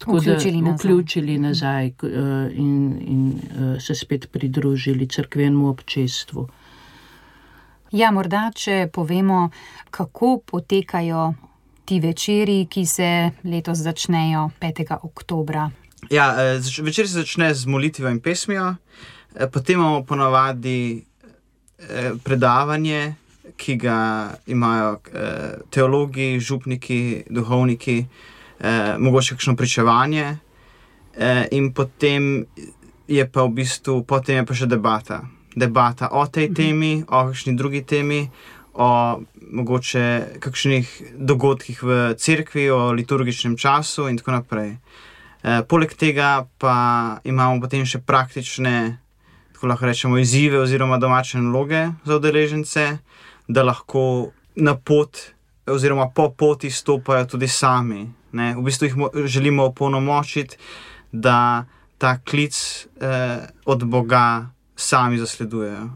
Tako 0.00 0.16
vključili 0.16 0.62
da 0.64 0.72
vključili 0.72 1.38
nazaj 1.38 1.92
uh, 2.02 2.08
in, 2.52 2.72
in 3.04 3.26
uh, 3.34 3.82
se 3.82 3.94
spet 3.94 4.30
pridružili 4.32 5.06
crkvenemu 5.06 5.68
občestvu. 5.68 6.48
Ja, 7.92 8.10
morda, 8.14 8.50
če 8.54 8.86
povemo, 8.92 9.50
kako 9.90 10.38
potekajo 10.46 11.32
ti 11.84 11.98
večeri, 12.00 12.66
ki 12.70 12.86
se 12.86 13.30
letos 13.44 13.82
začnejo 13.82 14.50
5. 14.60 14.96
oktober. 15.02 15.56
Ja, 16.10 16.34
eh, 16.38 16.60
večer 16.82 17.08
se 17.08 17.14
začne 17.14 17.54
z 17.54 17.66
molitvijo 17.66 18.10
in 18.10 18.20
pesmijo, 18.20 18.76
eh, 19.34 19.50
potem 19.50 19.80
imamo 19.80 20.04
ponovadi 20.04 21.04
eh, 21.78 22.12
predavanje, 22.24 23.14
ki 23.60 23.76
ga 23.76 24.00
imajo 24.48 24.96
teologi, 25.70 26.38
župniki, 26.40 27.26
duhovniki, 27.28 27.98
mogoče 28.98 29.36
kakšno 29.36 29.56
pričevanje, 29.56 30.26
in 31.52 31.72
potem 31.76 32.46
je 33.10 33.26
pa 33.26 33.42
v 33.42 33.50
bistvu 33.58 34.06
potem 34.06 34.40
je 34.40 34.46
pa 34.46 34.54
še 34.54 34.70
debata. 34.70 35.26
Debata 35.58 36.14
o 36.14 36.22
tej 36.30 36.48
mhm. 36.50 36.54
temi, 36.54 36.92
o 37.02 37.26
kakšni 37.28 37.58
drugi 37.58 37.82
temi, 37.82 38.22
o 38.78 39.18
mogoče 39.50 40.38
kakšnih 40.38 41.18
dogodkih 41.18 41.82
v 41.82 42.14
cerkvi, 42.14 42.70
o 42.70 42.94
liturgičnem 42.94 43.58
času 43.58 44.06
in 44.08 44.20
tako 44.20 44.38
naprej. 44.38 44.78
E, 45.42 45.62
poleg 45.66 45.90
tega 45.98 46.46
pa 46.62 47.18
imamo 47.26 47.58
potem 47.58 47.82
še 47.82 47.98
praktične, 47.98 49.02
tako 49.56 49.72
lahko 49.72 49.90
rečemo, 49.90 50.20
izzive 50.22 50.62
oziroma 50.62 51.00
domače 51.02 51.42
naloge 51.42 51.90
za 52.06 52.20
udeležence, 52.22 52.86
da 53.52 53.62
lahko 53.62 54.30
na 54.56 54.76
pot 54.76 55.18
oziroma 55.66 56.08
po 56.14 56.30
poti 56.30 56.70
stopajo 56.70 57.24
tudi 57.24 57.48
sami. 57.48 58.06
Ne? 58.32 58.54
V 58.58 58.62
bistvu 58.62 58.86
jih 58.86 58.94
želimo 59.26 59.64
opolnomočiti, 59.64 60.56
da 61.12 61.64
ta 61.98 62.18
klic 62.18 62.86
eh, 63.00 63.38
od 63.64 63.84
Boga 63.84 64.46
sami 64.76 65.18
zasledujejo. 65.18 65.88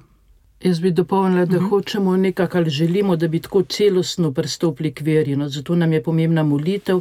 Jaz 0.64 0.80
bi 0.80 0.90
dopolnila, 0.90 1.44
da 1.44 1.56
uh 1.56 1.62
mhm. 1.62 1.66
-huh. 1.66 1.70
hočemo 1.70 2.16
nekako 2.16 2.58
ali 2.58 2.70
želimo, 2.70 3.16
da 3.16 3.28
bi 3.28 3.40
tako 3.40 3.62
celostno 3.62 4.32
pristopili 4.32 4.92
k 4.92 5.00
veri. 5.00 5.36
No, 5.36 5.48
zato 5.48 5.74
nam 5.74 5.92
je 5.92 6.02
pomembna 6.02 6.42
molitev, 6.42 7.00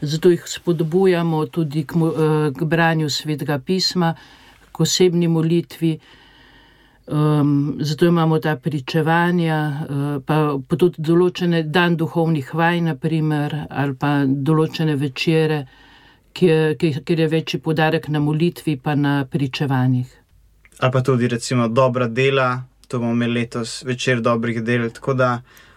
zato 0.00 0.30
jih 0.30 0.44
spodbujamo 0.46 1.46
tudi 1.46 1.84
k, 1.84 1.96
uh, 1.96 2.12
k 2.58 2.64
branju 2.64 3.10
svetega 3.10 3.58
pisma, 3.58 4.14
k 4.72 4.80
osebni 4.80 5.28
molitvi. 5.28 5.98
Um, 7.06 7.76
zato 7.80 8.06
imamo 8.06 8.38
ta 8.38 8.56
pričevanja, 8.56 9.86
uh, 9.88 10.22
pa, 10.24 10.36
pa 10.68 10.76
tudi 10.76 11.02
določene 11.04 11.62
dan 11.68 11.98
duhovnih 12.00 12.54
vaj, 12.56 12.80
naprimer, 12.80 13.66
ali 13.68 13.96
pa 14.00 14.22
določene 14.24 14.96
večere, 14.96 15.66
kjer, 16.32 16.78
kjer 16.80 17.20
je 17.20 17.28
večji 17.28 17.60
podarek 17.60 18.08
na 18.08 18.24
molitvi, 18.24 18.78
pa 18.80 18.96
na 18.96 19.18
pričevanjih. 19.30 20.08
Ali 20.80 20.92
pa 20.92 21.04
tudi, 21.04 21.28
recimo, 21.28 21.68
dobra 21.68 22.08
dela, 22.08 22.64
to 22.88 22.98
bomo 22.98 23.12
imeli 23.12 23.40
letos 23.40 23.82
večer 23.84 24.24
dobrih 24.24 24.64
del, 24.64 24.88
tako 24.90 25.14
da 25.14 25.30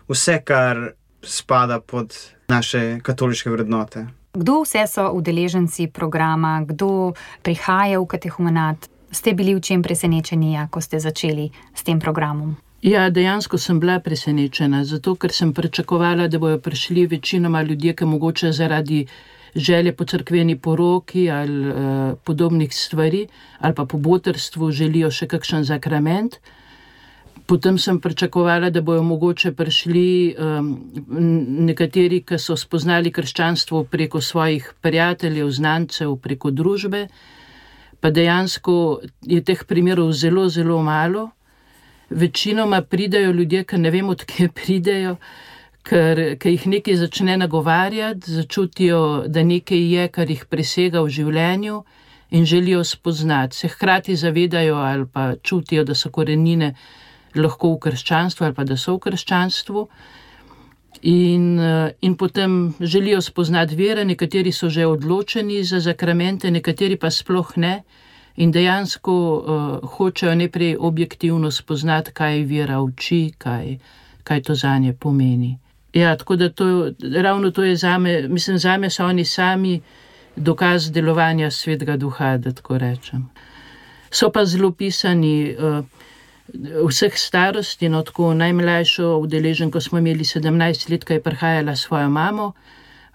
vse, 0.08 0.40
kar 0.48 0.94
spada 1.28 1.82
pod 1.84 2.16
naše 2.48 3.00
katoliške 3.04 3.52
vrednote. 3.52 4.08
Kdo 4.34 4.62
vse 4.64 4.88
so 4.88 5.12
udeleženci 5.12 5.92
programa, 5.92 6.62
kdo 6.64 7.14
prihaja 7.44 8.00
v 8.00 8.06
katehumenat? 8.08 8.88
Ste 9.12 9.34
bili 9.34 9.56
v 9.56 9.64
čem 9.64 9.82
presenečeni, 9.82 10.54
ja, 10.54 10.68
ko 10.68 10.82
ste 10.82 11.00
začeli 11.00 11.52
s 11.74 11.84
tem 11.84 12.00
programom? 12.00 12.58
Ja, 12.84 13.10
dejansko 13.10 13.58
sem 13.58 13.80
bila 13.80 13.98
presenečena, 14.00 14.84
zato 14.86 15.16
ker 15.16 15.34
sem 15.34 15.54
pričakovala, 15.54 16.28
da 16.28 16.40
bodo 16.40 16.60
prišli 16.62 17.08
večinoma 17.08 17.64
ljudje, 17.64 17.96
ki 17.96 18.06
mogoče 18.06 18.52
zaradi 18.52 19.08
želje 19.56 19.96
po 19.96 20.06
crkveni 20.06 20.58
poroki 20.58 21.30
ali 21.32 21.70
uh, 21.70 21.76
podobnih 22.24 22.74
stvari, 22.74 23.28
ali 23.60 23.76
pa 23.76 23.86
po 23.86 23.98
botrstvu 23.98 24.72
želijo 24.72 25.12
še 25.12 25.28
kakšen 25.28 25.64
zakrament. 25.64 26.38
Potem 27.48 27.78
sem 27.80 28.00
pričakovala, 28.00 28.70
da 28.70 28.82
bodo 28.82 29.04
mogoče 29.04 29.54
prišli 29.56 30.36
um, 30.36 30.70
nekateri, 31.66 32.22
ki 32.28 32.38
so 32.38 32.58
spoznali 32.60 33.12
krščanstvo 33.12 33.84
preko 33.84 34.22
svojih 34.22 34.74
prijateljev, 34.82 35.50
znancev, 35.50 36.18
preko 36.22 36.52
družbe. 36.52 37.08
Pa 38.00 38.12
dejansko 38.14 39.02
je 39.26 39.42
teh 39.42 39.64
primerov 39.68 40.12
zelo, 40.14 40.48
zelo 40.50 40.82
malo. 40.84 41.30
Večinoma 42.10 42.82
pridajo 42.82 43.32
ljudje, 43.32 43.64
ki 43.64 43.78
ne 43.78 43.92
vemo, 43.92 44.14
odkje 44.16 44.50
pridejo, 44.50 45.16
ker, 45.84 46.22
ker 46.40 46.52
jih 46.52 46.68
nekaj 46.68 46.96
začne 46.96 47.38
nagovarjati, 47.38 48.32
začutijo, 48.32 49.02
da 49.28 49.44
nekaj 49.44 49.82
je, 49.94 50.08
kar 50.08 50.30
jih 50.30 50.46
presega 50.46 51.02
v 51.02 51.10
življenju 51.20 51.82
in 52.30 52.46
želijo 52.46 52.84
spoznati. 52.84 53.56
Se 53.56 53.68
hkrati 53.68 54.16
zavedajo 54.16 54.76
ali 54.76 55.08
pa 55.14 55.34
čutijo, 55.44 55.84
da 55.84 55.96
so 55.96 56.12
korenine 56.12 56.76
lahko 57.36 57.74
v 57.76 57.80
krščanstvu 57.88 58.46
ali 58.46 58.56
pa 58.56 58.64
da 58.64 58.78
so 58.78 58.96
v 58.96 59.04
krščanstvu. 59.08 59.88
In, 61.02 61.60
eh, 61.60 61.96
in 62.02 62.16
potem 62.16 62.74
želijo 62.80 63.22
spoznati 63.22 63.76
vere, 63.76 64.06
nekateri 64.06 64.52
so 64.52 64.70
že 64.70 64.86
odločeni 64.86 65.64
za 65.64 65.80
zakramente, 65.80 66.52
nekateri 66.52 66.98
pa 66.98 67.10
sploh 67.10 67.58
ne. 67.58 67.84
In 68.38 68.52
dejansko 68.52 69.14
uh, 69.14 69.90
hočejo 69.90 70.36
najprej 70.36 70.76
objektivno 70.80 71.52
spoznati, 71.52 72.12
kaj 72.14 72.44
vera 72.44 72.82
uči, 72.82 73.32
kaj, 73.38 73.78
kaj 74.24 74.42
to 74.42 74.56
za 74.56 74.78
nje 74.78 74.94
pomeni. 74.94 75.58
Ja, 75.94 76.18
tako 76.18 76.36
da 76.36 76.50
to, 76.50 76.92
ravno 77.22 77.52
to 77.52 77.64
je 77.64 77.76
za 77.76 77.98
me, 77.98 78.28
mislim, 78.28 78.58
za 78.58 78.78
me 78.78 78.90
so 78.90 79.06
oni 79.06 79.26
sami 79.26 79.82
dokaz 80.36 80.92
delovanja 80.92 81.52
svetega 81.52 81.98
duha, 81.98 82.38
da 82.38 82.52
tako 82.52 82.78
rečem. 82.78 83.30
So 84.12 84.30
pa 84.32 84.46
zelo 84.46 84.72
pisani. 84.72 85.56
Uh, 85.58 85.86
vseh 86.88 87.18
starosti, 87.18 87.90
no 87.90 88.02
tako 88.04 88.34
najmlajšo 88.34 89.18
udeležen, 89.18 89.72
ko 89.72 89.82
smo 89.82 90.00
imeli 90.00 90.24
17 90.24 90.92
let, 90.92 91.04
ko 91.04 91.14
je 91.14 91.24
prihajala 91.24 91.76
svojo 91.76 92.10
mamo. 92.10 92.52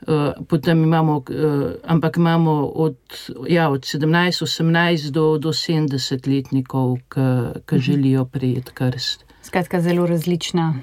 Uh, 0.03 0.33
potem 0.49 0.83
imamo, 0.83 1.17
uh, 1.17 1.73
ampak 1.85 2.17
imamo 2.17 2.67
od, 2.67 2.97
ja, 3.49 3.69
od 3.71 3.81
17, 3.81 4.43
18 4.43 5.11
do, 5.11 5.39
do 5.39 5.53
70 5.53 6.27
letnikov, 6.27 6.97
ki 7.09 7.21
mhm. 7.75 7.79
želijo 7.79 8.25
prijeti 8.25 8.73
krst. 8.75 9.25
Skratka, 9.43 9.81
zelo 9.81 10.07
različna. 10.07 10.75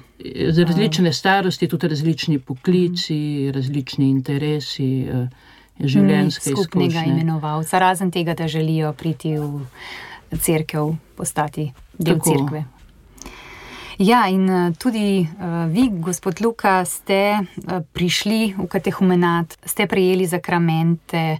Z 0.50 0.64
različne 0.64 1.12
starosti, 1.12 1.68
tudi 1.68 1.88
različni 1.88 2.38
poklici, 2.38 3.44
mhm. 3.44 3.56
različni 3.56 4.10
interesi, 4.10 5.06
uh, 5.12 5.28
življenjske 5.80 6.50
izkušnje. 6.50 6.64
Skupnega 6.64 7.04
imenovalca, 7.04 7.78
razen 7.78 8.10
tega, 8.10 8.34
da 8.34 8.48
želijo 8.48 8.92
priti 8.92 9.36
v 9.36 10.38
crkvu, 10.38 10.96
postati 11.16 11.72
del 12.00 12.18
Tako. 12.18 12.32
crkve. 12.32 12.64
Ja, 14.00 14.24
in 14.32 14.48
eh, 14.48 14.72
tudi 14.80 15.20
uh, 15.20 15.68
vi, 15.68 15.90
gospod 15.92 16.40
Luka, 16.40 16.80
ste 16.88 17.36
uh, 17.44 17.82
prišli 17.92 18.56
v 18.56 18.64
katehumenat, 18.64 19.60
ste 19.68 19.84
prejeli 19.84 20.24
zakramente, 20.24 21.36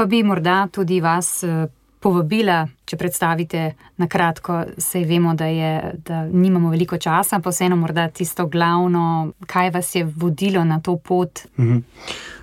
Pa 0.00 0.06
bi 0.06 0.22
morda 0.22 0.68
tudi 0.72 0.96
vas 1.00 1.42
eh, 1.44 1.66
povabila, 2.00 2.62
če 2.88 2.96
predstavite 2.96 3.64
na 4.00 4.06
kratko, 4.08 4.62
sej 4.80 5.02
vemo, 5.04 5.34
da, 5.36 5.44
je, 5.52 5.72
da 6.06 6.22
nimamo 6.24 6.70
veliko 6.72 6.96
časa, 6.96 7.42
pa 7.44 7.52
vseeno 7.52 7.76
morda 7.76 8.06
tisto 8.08 8.46
glavno, 8.48 9.02
kaj 9.44 9.68
vas 9.74 9.90
je 9.94 10.06
vodilo 10.16 10.64
na 10.64 10.78
to 10.80 10.96
pot. 10.96 11.42
Mhm. 11.60 11.82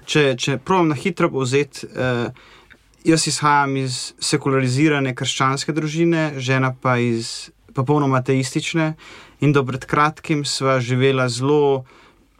Če, 0.06 0.36
če 0.38 0.60
pravim 0.62 0.93
na 0.93 1.00
hitro 1.02 1.32
povzeti, 1.34 1.89
eh, 1.89 2.30
jaz 3.08 3.28
izhajam 3.28 3.78
iz 3.80 4.13
sekularizirane 4.20 5.13
krščanske 5.15 5.74
družine, 5.74 6.34
žena 6.43 6.74
pa 6.82 6.98
iz 7.00 7.50
popolnoma 7.74 8.20
ateistične. 8.20 8.93
In 9.46 9.54
do 9.54 9.63
pred 9.65 9.86
kratkim 9.86 10.43
sva 10.46 10.80
živela 10.84 11.28
zelo 11.30 11.86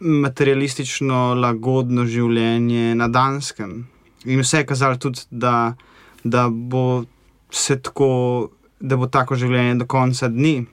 materialistično, 0.00 1.34
lagodno 1.38 2.04
življenje 2.06 2.94
na 2.98 3.08
Danskem. 3.08 3.86
In 4.26 4.42
vse 4.42 4.62
je 4.62 4.68
kazalo 4.68 4.98
tudi, 5.00 5.24
da, 5.30 5.74
da 6.24 6.48
bo 6.50 7.04
se 7.50 7.78
tako, 7.82 8.10
da 8.80 8.98
bo 8.98 9.08
tako 9.08 9.38
življenje 9.38 9.78
do 9.80 9.86
konca 9.86 10.28
dni. 10.28 10.66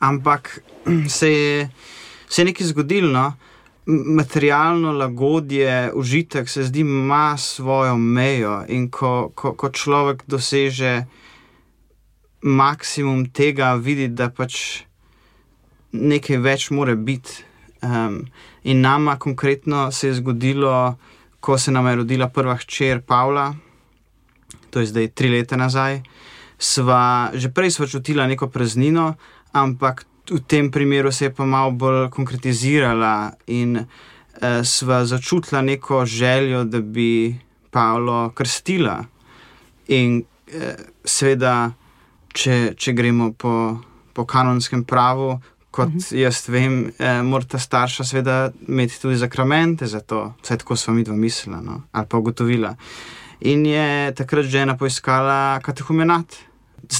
Ampak 0.00 0.58
se 1.18 1.30
je, 1.32 1.68
se 2.28 2.42
je 2.42 2.48
nekaj 2.50 2.72
zgodilo. 2.72 3.12
No? 3.12 3.28
Materialno 3.86 4.92
lagodje, 4.92 5.92
užitek 5.94 6.48
se 6.48 6.64
zdi, 6.64 6.80
ima 6.80 7.36
svojo 7.38 7.96
mejo, 7.96 8.64
in 8.68 8.90
ko, 8.90 9.30
ko, 9.34 9.52
ko 9.54 9.70
človek 9.70 10.24
doseže 10.26 11.04
maksimum 12.42 13.26
tega, 13.30 13.74
vidi, 13.74 14.08
da 14.08 14.30
pač 14.30 14.82
nekaj 15.92 16.42
več 16.42 16.70
more 16.70 16.96
biti. 16.96 17.44
Um, 17.82 18.24
in 18.64 18.80
nama 18.80 19.16
konkretno 19.18 19.90
se 19.92 20.08
je 20.08 20.18
zgodilo, 20.18 20.96
ko 21.40 21.58
se 21.58 21.70
nam 21.70 21.86
je 21.86 21.96
rodila 21.96 22.28
prva 22.28 22.56
hčer 22.56 23.00
Pavla, 23.06 23.54
to 24.70 24.80
je 24.80 24.86
zdaj 24.86 25.08
tri 25.14 25.30
leta 25.30 25.56
nazaj. 25.56 26.02
Sva, 26.58 27.30
že 27.34 27.52
prej 27.52 27.70
smo 27.70 27.86
čutila 27.86 28.26
neko 28.26 28.48
praznino, 28.48 29.14
ampak 29.52 30.06
v 30.30 30.40
tem 30.46 30.70
primeru 30.70 31.12
se 31.12 31.24
je 31.24 31.34
pa 31.34 31.44
malo 31.44 31.70
bolj 31.70 32.10
konkretizirala 32.10 33.32
in 33.46 33.76
uh, 33.76 33.86
sva 34.64 35.04
začutila 35.04 35.62
neko 35.62 36.04
željo, 36.06 36.64
da 36.64 36.80
bi 36.80 37.36
Pavlo 37.70 38.30
krstila. 38.34 39.04
In 39.88 40.22
uh, 40.22 40.62
seveda, 41.04 41.72
če, 42.32 42.74
če 42.76 42.92
gremo 42.92 43.32
po, 43.32 43.78
po 44.12 44.24
kanonskem 44.24 44.84
pravu, 44.84 45.38
kot 45.76 45.88
uh 45.88 45.94
mhm. 45.94 45.98
-huh. 45.98 46.16
jaz 46.16 46.48
vem, 46.48 46.92
eh, 46.98 47.22
mora 47.22 47.44
ta 47.44 47.58
starša 47.58 48.04
seveda 48.04 48.50
imeti 48.68 49.00
tudi 49.00 49.16
zakramente 49.16 49.86
za 49.86 50.00
to, 50.00 50.32
vse 50.42 50.56
tako 50.56 50.76
smo 50.76 50.94
mi 50.94 51.04
dva 51.04 51.16
mislila 51.16 51.60
no? 51.60 51.82
ali 51.92 52.06
pa 52.08 52.16
ugotovila. 52.16 52.74
In 53.40 53.66
je 53.66 54.14
takrat 54.14 54.44
žena 54.44 54.76
poiskala 54.76 55.60
katehumenat. 55.62 56.26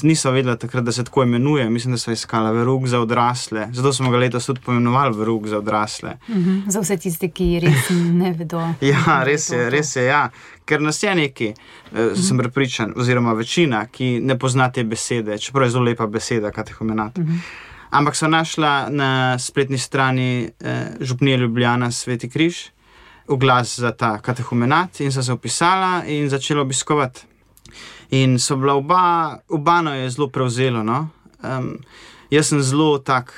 Nisem 0.03 0.33
vedela 0.33 0.55
takrat, 0.55 0.83
da 0.83 0.91
se 0.91 1.03
tako 1.03 1.23
imenuje, 1.23 1.69
mislim, 1.69 1.93
da 1.93 1.97
so 1.97 2.11
iskala 2.11 2.51
verug 2.51 2.87
za 2.87 2.99
odrasle. 2.99 3.67
Zato 3.73 3.93
smo 3.93 4.09
ga 4.11 4.17
letos 4.17 4.45
tudi 4.45 4.61
poimenovali 4.65 5.17
verug 5.17 5.47
za 5.47 5.57
odrasle. 5.57 6.17
Uh 6.27 6.35
mhm. 6.35 6.49
-huh. 6.49 6.69
Za 6.71 6.79
vse 6.79 6.97
tiste, 6.97 7.29
ki 7.29 7.59
res 7.59 7.89
ne 8.21 8.33
vedo. 8.33 8.61
ja, 8.81 9.23
res 9.23 9.49
je, 9.49 9.69
res 9.69 9.95
je. 9.95 10.03
Ja. 10.03 10.29
Ker 10.65 10.81
nas 10.81 11.03
je 11.03 11.15
neki, 11.15 11.53
uh 11.91 11.97
-huh. 11.97 12.27
sem 12.27 12.37
prepričan, 12.37 12.93
oziroma 12.95 13.33
večina, 13.33 13.85
ki 13.85 14.19
ne 14.19 14.39
pozna 14.39 14.71
te 14.71 14.83
besede, 14.83 15.37
čeprav 15.37 15.65
je 15.65 15.71
zelo 15.71 15.83
lepa 15.83 16.07
beseda, 16.07 16.51
katehumenat. 16.51 17.17
Uh 17.17 17.23
mhm. 17.23 17.33
-huh. 17.33 17.39
Ampak 17.89 18.15
so 18.15 18.27
našla 18.27 18.89
na 18.89 19.39
spletni 19.39 19.77
strani 19.77 20.49
eh, 20.59 20.87
Župnije 20.99 21.37
Ljubljana 21.37 21.91
Sveti 21.91 22.29
Križ 22.29 22.57
oglas 23.27 23.79
za 23.79 23.91
ta 23.91 24.19
katehumenat 24.19 24.99
in 24.99 25.11
so 25.11 25.23
se 25.23 25.31
opisala 25.31 26.03
in 26.05 26.29
začela 26.29 26.61
obiskovati. 26.61 27.21
In 28.09 28.39
so 28.39 28.55
bila 28.55 28.73
oba, 28.73 29.39
oba 29.49 29.81
no 29.81 29.93
je 29.93 30.09
zelo 30.09 30.29
prevzelo. 30.29 30.83
No? 30.83 31.09
Um, 31.43 31.77
jaz 32.29 32.47
sem 32.47 32.61
zelo 32.61 32.97
tak 32.99 33.33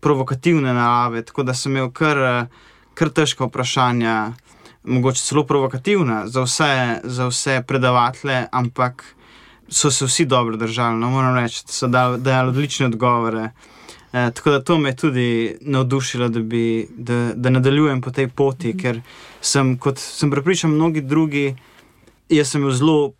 provokativne 0.00 0.74
narave, 0.74 1.22
tako 1.24 1.42
da 1.42 1.54
sem 1.54 1.72
imel 1.72 1.90
kar, 1.90 2.46
kar 2.94 3.08
težka 3.08 3.48
vprašanja, 3.48 4.32
mogoče 4.84 5.22
celo 5.22 5.46
provokativna 5.48 6.26
za 6.28 6.44
vse, 6.44 7.00
za 7.04 7.28
vse 7.28 7.62
predavatelje, 7.66 8.46
ampak 8.52 9.04
so 9.68 9.90
se 9.90 10.04
vsi 10.04 10.24
dobro 10.24 10.56
držali. 10.56 11.00
No? 11.00 11.10
Moram 11.10 11.36
reči, 11.36 11.64
da 11.66 11.72
so 11.72 11.88
dali 11.88 12.48
odlične 12.48 12.86
odgovore. 12.86 13.50
E, 14.12 14.30
tako 14.30 14.50
da 14.50 14.62
to 14.62 14.78
me 14.78 14.88
je 14.88 14.96
tudi 14.96 15.56
navdušilo, 15.60 16.28
da, 16.28 16.40
bi, 16.40 16.86
da, 16.96 17.32
da 17.34 17.50
nadaljujem 17.50 18.00
po 18.00 18.10
tej 18.10 18.28
poti, 18.28 18.72
-hmm. 18.72 18.82
ker 18.82 19.00
sem, 19.40 19.78
kot 19.78 19.98
sem 19.98 20.30
prepričan, 20.30 20.70
mnogi 20.70 21.00
drugi, 21.00 21.56
jaz 22.28 22.50
sem 22.50 22.60
imel 22.60 22.72
zelo 22.72 23.12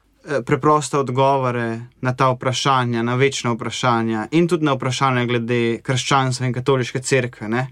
preproste 0.47 0.99
odgovore 0.99 1.81
na 2.01 2.15
ta 2.15 2.31
vprašanja, 2.31 3.03
na 3.03 3.15
večna 3.15 3.53
vprašanja 3.53 4.29
in 4.31 4.49
tudi 4.49 4.65
na 4.65 4.73
vprašanja 4.73 5.25
glede 5.27 5.79
krščanstva 5.83 6.47
in 6.47 6.53
katoliške 6.53 7.03
cerkve. 7.03 7.49
Ne? 7.49 7.67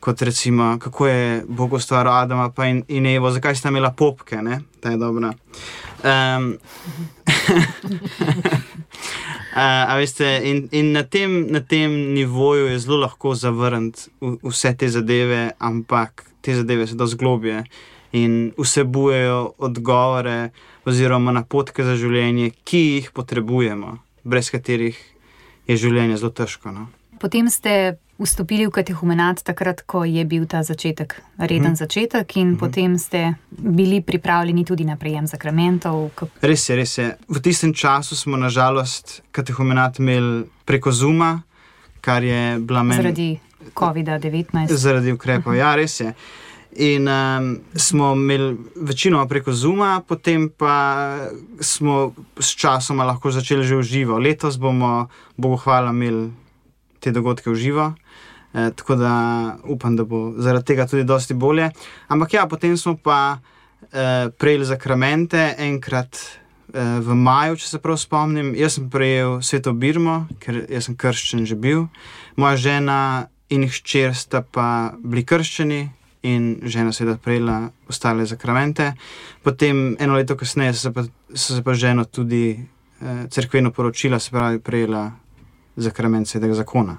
Kot 0.00 0.22
recimo, 0.22 0.76
kako 0.80 1.06
je 1.06 1.44
Bog 1.48 1.72
ustvaril 1.72 2.12
Adama 2.12 2.52
in, 2.68 2.82
in 2.88 3.06
Evo, 3.06 3.30
zakaj 3.30 3.56
sta 3.56 3.68
imela 3.68 3.90
popke, 3.92 4.42
ne? 4.42 4.60
ta 4.80 4.90
je 4.90 4.96
dobra. 4.96 5.32
Um, 6.04 6.56
Uh, 9.56 9.96
veste, 10.00 10.40
in 10.44 10.68
in 10.72 10.92
na, 10.92 11.02
tem, 11.02 11.46
na 11.50 11.60
tem 11.60 12.14
nivoju 12.14 12.66
je 12.66 12.78
zelo 12.78 12.96
lahko 12.96 13.34
zavrniti 13.34 14.10
vse 14.42 14.74
te 14.76 14.88
zadeve, 14.88 15.50
ampak 15.58 16.24
te 16.40 16.54
zadeve 16.54 16.86
so 16.86 16.94
dosti 16.94 17.16
globje 17.16 17.64
in 18.12 18.52
vsebujejo 18.58 19.54
odgovore 19.58 20.50
oziroma 20.86 21.34
napotke 21.34 21.84
za 21.84 21.96
življenje, 21.98 22.52
ki 22.64 22.82
jih 22.86 23.10
potrebujemo, 23.14 23.98
brez 24.24 24.50
katerih 24.54 24.98
je 25.66 25.76
življenje 25.76 26.20
zelo 26.22 26.32
težko. 26.34 26.72
No? 26.72 26.86
Potem 27.18 27.50
ste 27.50 27.96
vstopili 28.20 28.66
v 28.66 28.72
katehumenat 28.72 29.42
takrat, 29.44 29.82
ko 29.88 30.04
je 30.04 30.24
bil 30.24 30.46
ta 30.48 30.62
začetek, 30.64 31.16
reden 31.38 31.74
hmm. 31.74 31.80
začetek, 31.80 32.36
in 32.36 32.54
hmm. 32.54 32.60
potem 32.60 32.96
ste 33.00 33.34
bili 33.50 34.00
pripravljeni 34.00 34.64
tudi 34.64 34.86
na 34.88 34.96
prejem 34.96 35.26
zakramentov. 35.28 36.10
Res 36.40 36.68
je, 36.68 36.76
res 36.76 36.96
je. 36.98 37.08
V 37.28 37.42
tistem 37.44 37.74
času 37.76 38.16
smo 38.16 38.40
nažalost 38.40 39.20
katehumenat 39.36 40.00
imeli 40.00 40.46
preko 40.64 40.92
Zuma, 40.92 41.42
kar 42.00 42.24
je 42.24 42.58
bila 42.60 42.82
meni. 42.86 43.02
Zaradi 43.02 43.30
COVID-19. 43.74 44.72
Zaradi 44.72 45.12
ukrepov, 45.12 45.52
hmm. 45.52 45.60
ja, 45.60 45.74
res 45.76 46.00
je. 46.00 46.12
In 46.78 47.08
um, 47.08 47.58
smo 47.74 48.12
imeli 48.12 48.56
večino 48.76 49.22
preko 49.28 49.52
Zuma, 49.52 50.02
potem 50.08 50.48
pa 50.48 51.16
smo 51.60 52.12
s 52.38 52.52
časom 52.52 52.98
lahko 53.00 53.30
začeli 53.30 53.64
že 53.64 53.76
uživati. 53.76 54.22
Letos 54.22 54.58
bomo, 54.60 55.08
bogo 55.36 55.56
hvala, 55.56 55.90
imeli 55.90 56.30
te 57.00 57.12
dogodke 57.12 57.50
v 57.50 57.54
živo. 57.54 57.94
E, 58.56 58.70
tako 58.76 58.94
da 58.94 59.12
upam, 59.64 59.96
da 59.96 60.04
bo 60.04 60.32
zaradi 60.36 60.64
tega 60.64 60.86
tudi 60.86 61.04
dosti 61.04 61.34
bolje. 61.34 61.70
Ampak 62.08 62.34
ja, 62.34 62.46
potem 62.46 62.76
smo 62.76 62.96
pa 62.96 63.38
e, 63.92 64.30
prejeli 64.38 64.64
zakramente 64.64 65.54
enkrat 65.58 66.16
e, 66.16 66.84
v 67.00 67.14
maju, 67.14 67.56
če 67.56 67.68
se 67.68 67.80
prav 67.82 67.98
spomnim. 68.00 68.54
Jaz 68.56 68.78
sem 68.78 68.90
prejel 68.90 69.40
sveto 69.42 69.72
Birmo, 69.72 70.24
ker 70.40 70.64
sem 70.80 70.96
krščen 70.96 71.44
že 71.46 71.56
bil, 71.56 71.88
moja 72.36 72.56
žena 72.56 73.00
in 73.52 73.68
hčer 73.68 74.16
sta 74.16 74.40
pa 74.42 74.96
bili 75.04 75.24
krščeni. 75.24 75.82
In 76.26 76.46
žena 76.66 76.90
je 76.90 76.98
seveda 76.98 77.18
prejela 77.22 77.68
ostale 77.88 78.26
zakramente. 78.26 78.92
Potem, 79.44 79.94
eno 80.00 80.16
leto 80.18 80.36
kasneje, 80.36 80.74
so 80.74 80.88
se 80.88 80.92
pa, 80.92 81.04
se 81.34 81.62
pa 81.62 81.74
žena 81.74 82.04
tudi 82.04 82.56
eh, 82.56 83.26
crkveno 83.30 83.70
poročila, 83.70 84.18
se 84.18 84.34
pravi, 84.34 84.58
prejela 84.58 85.10
zakrament 85.76 86.28
svetega 86.28 86.54
zakona. 86.54 86.98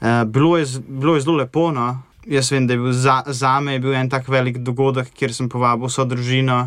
Uh, 0.00 0.24
bilo, 0.24 0.58
je, 0.58 0.66
bilo 0.88 1.14
je 1.14 1.20
zelo 1.20 1.36
lepo. 1.36 1.70
No? 1.72 2.02
Jaz 2.26 2.52
vem, 2.52 2.66
da 2.66 2.72
je 2.72 2.78
bil 2.78 2.92
za, 2.92 3.22
za 3.26 3.60
me 3.60 3.78
bil 3.78 3.94
en 3.94 4.08
tak 4.10 4.28
velik 4.28 4.58
dogodek, 4.58 5.12
kjer 5.12 5.34
sem 5.34 5.48
povabil 5.48 5.88
vso 5.88 6.04
družino 6.04 6.60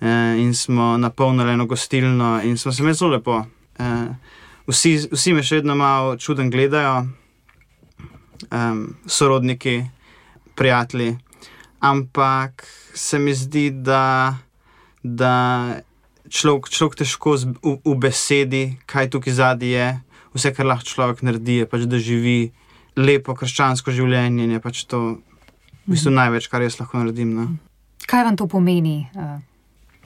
uh, 0.00 0.08
in 0.38 0.54
smo 0.54 0.96
napolnili 0.98 1.52
eno 1.52 1.66
gostilno 1.66 2.40
in 2.42 2.58
smo 2.58 2.72
se 2.72 2.82
imeli 2.82 2.94
zelo 2.94 3.10
lepo. 3.10 3.44
Uh, 3.78 3.86
vsi, 4.66 4.96
vsi 5.12 5.34
me 5.34 5.42
še 5.42 5.60
vedno 5.60 5.78
malo 5.78 6.16
čuden 6.16 6.50
gledajo, 6.50 7.06
um, 8.50 8.96
sorodniki, 9.06 9.82
prijatelji, 10.54 11.16
ampak 11.80 12.66
se 12.94 13.18
mi 13.18 13.34
zdi, 13.34 13.70
da. 13.70 14.38
da 15.02 15.34
človek, 16.28 16.68
človek 16.68 16.94
težko 17.02 17.36
v, 17.36 17.78
v 17.84 17.94
besedi, 17.96 18.76
kaj 18.86 19.10
tukaj 19.12 19.38
zadnji 19.40 19.72
je, 19.72 19.88
vse, 20.36 20.52
kar 20.54 20.68
lahko 20.68 20.88
človek 20.88 21.24
naredi, 21.26 21.62
je 21.62 21.68
pač, 21.68 21.86
da 21.88 22.00
živi 22.00 22.52
lepo 22.98 23.34
krščansko 23.38 23.94
življenje. 23.94 24.48
Je 24.52 24.60
pač 24.62 24.84
to 24.90 25.00
v 25.86 25.94
bistvu 25.94 26.12
mhm. 26.12 26.18
največ, 26.20 26.48
kar 26.52 26.64
jaz 26.64 26.78
lahko 26.80 27.00
naredim. 27.00 27.34
No. 27.34 27.48
Kaj 28.08 28.24
vam 28.28 28.38
to 28.38 28.48
pomeni, 28.50 29.08
uh, 29.16 29.38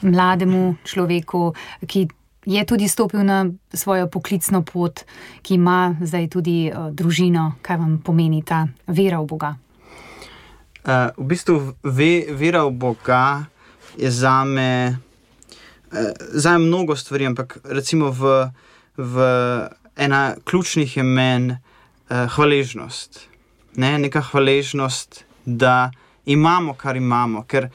mlademu 0.02 0.76
človeku, 0.86 1.52
ki 1.86 2.08
je 2.46 2.64
tudi 2.66 2.88
stopil 2.88 3.24
na 3.24 3.46
svojo 3.72 4.08
poklicno 4.10 4.62
pot, 4.62 5.04
ki 5.42 5.54
ima 5.54 5.96
zdaj 6.00 6.28
tudi 6.28 6.72
uh, 6.72 6.90
družino? 6.90 7.52
Kaj 7.62 7.76
vam 7.76 7.98
pomeni 8.04 8.42
ta 8.42 8.66
vera 8.86 9.20
v 9.22 9.26
Boga? 9.26 9.54
Uh, 10.82 11.14
v 11.16 11.26
bistvu 11.30 11.74
ve, 11.82 12.26
vera 12.34 12.64
v 12.66 12.74
Boga 12.74 13.24
je 13.96 14.10
za 14.10 14.44
me, 14.44 14.98
eh, 15.92 16.12
za 16.18 16.58
me 16.58 16.58
mnogo 16.58 16.96
stvari, 16.96 17.26
ampak 17.26 17.58
recimo 17.64 18.10
v, 18.10 18.50
v 18.96 19.14
ena 19.96 20.34
ključnih 20.44 20.96
je 20.96 21.02
meni 21.02 21.52
eh, 21.52 22.26
hvaležnost. 22.28 23.28
Ne? 23.76 23.98
Neka 23.98 24.20
hvaležnost, 24.20 25.24
da 25.44 25.90
imamo, 26.26 26.74
kar 26.74 26.96
imamo, 26.96 27.44
ker 27.44 27.68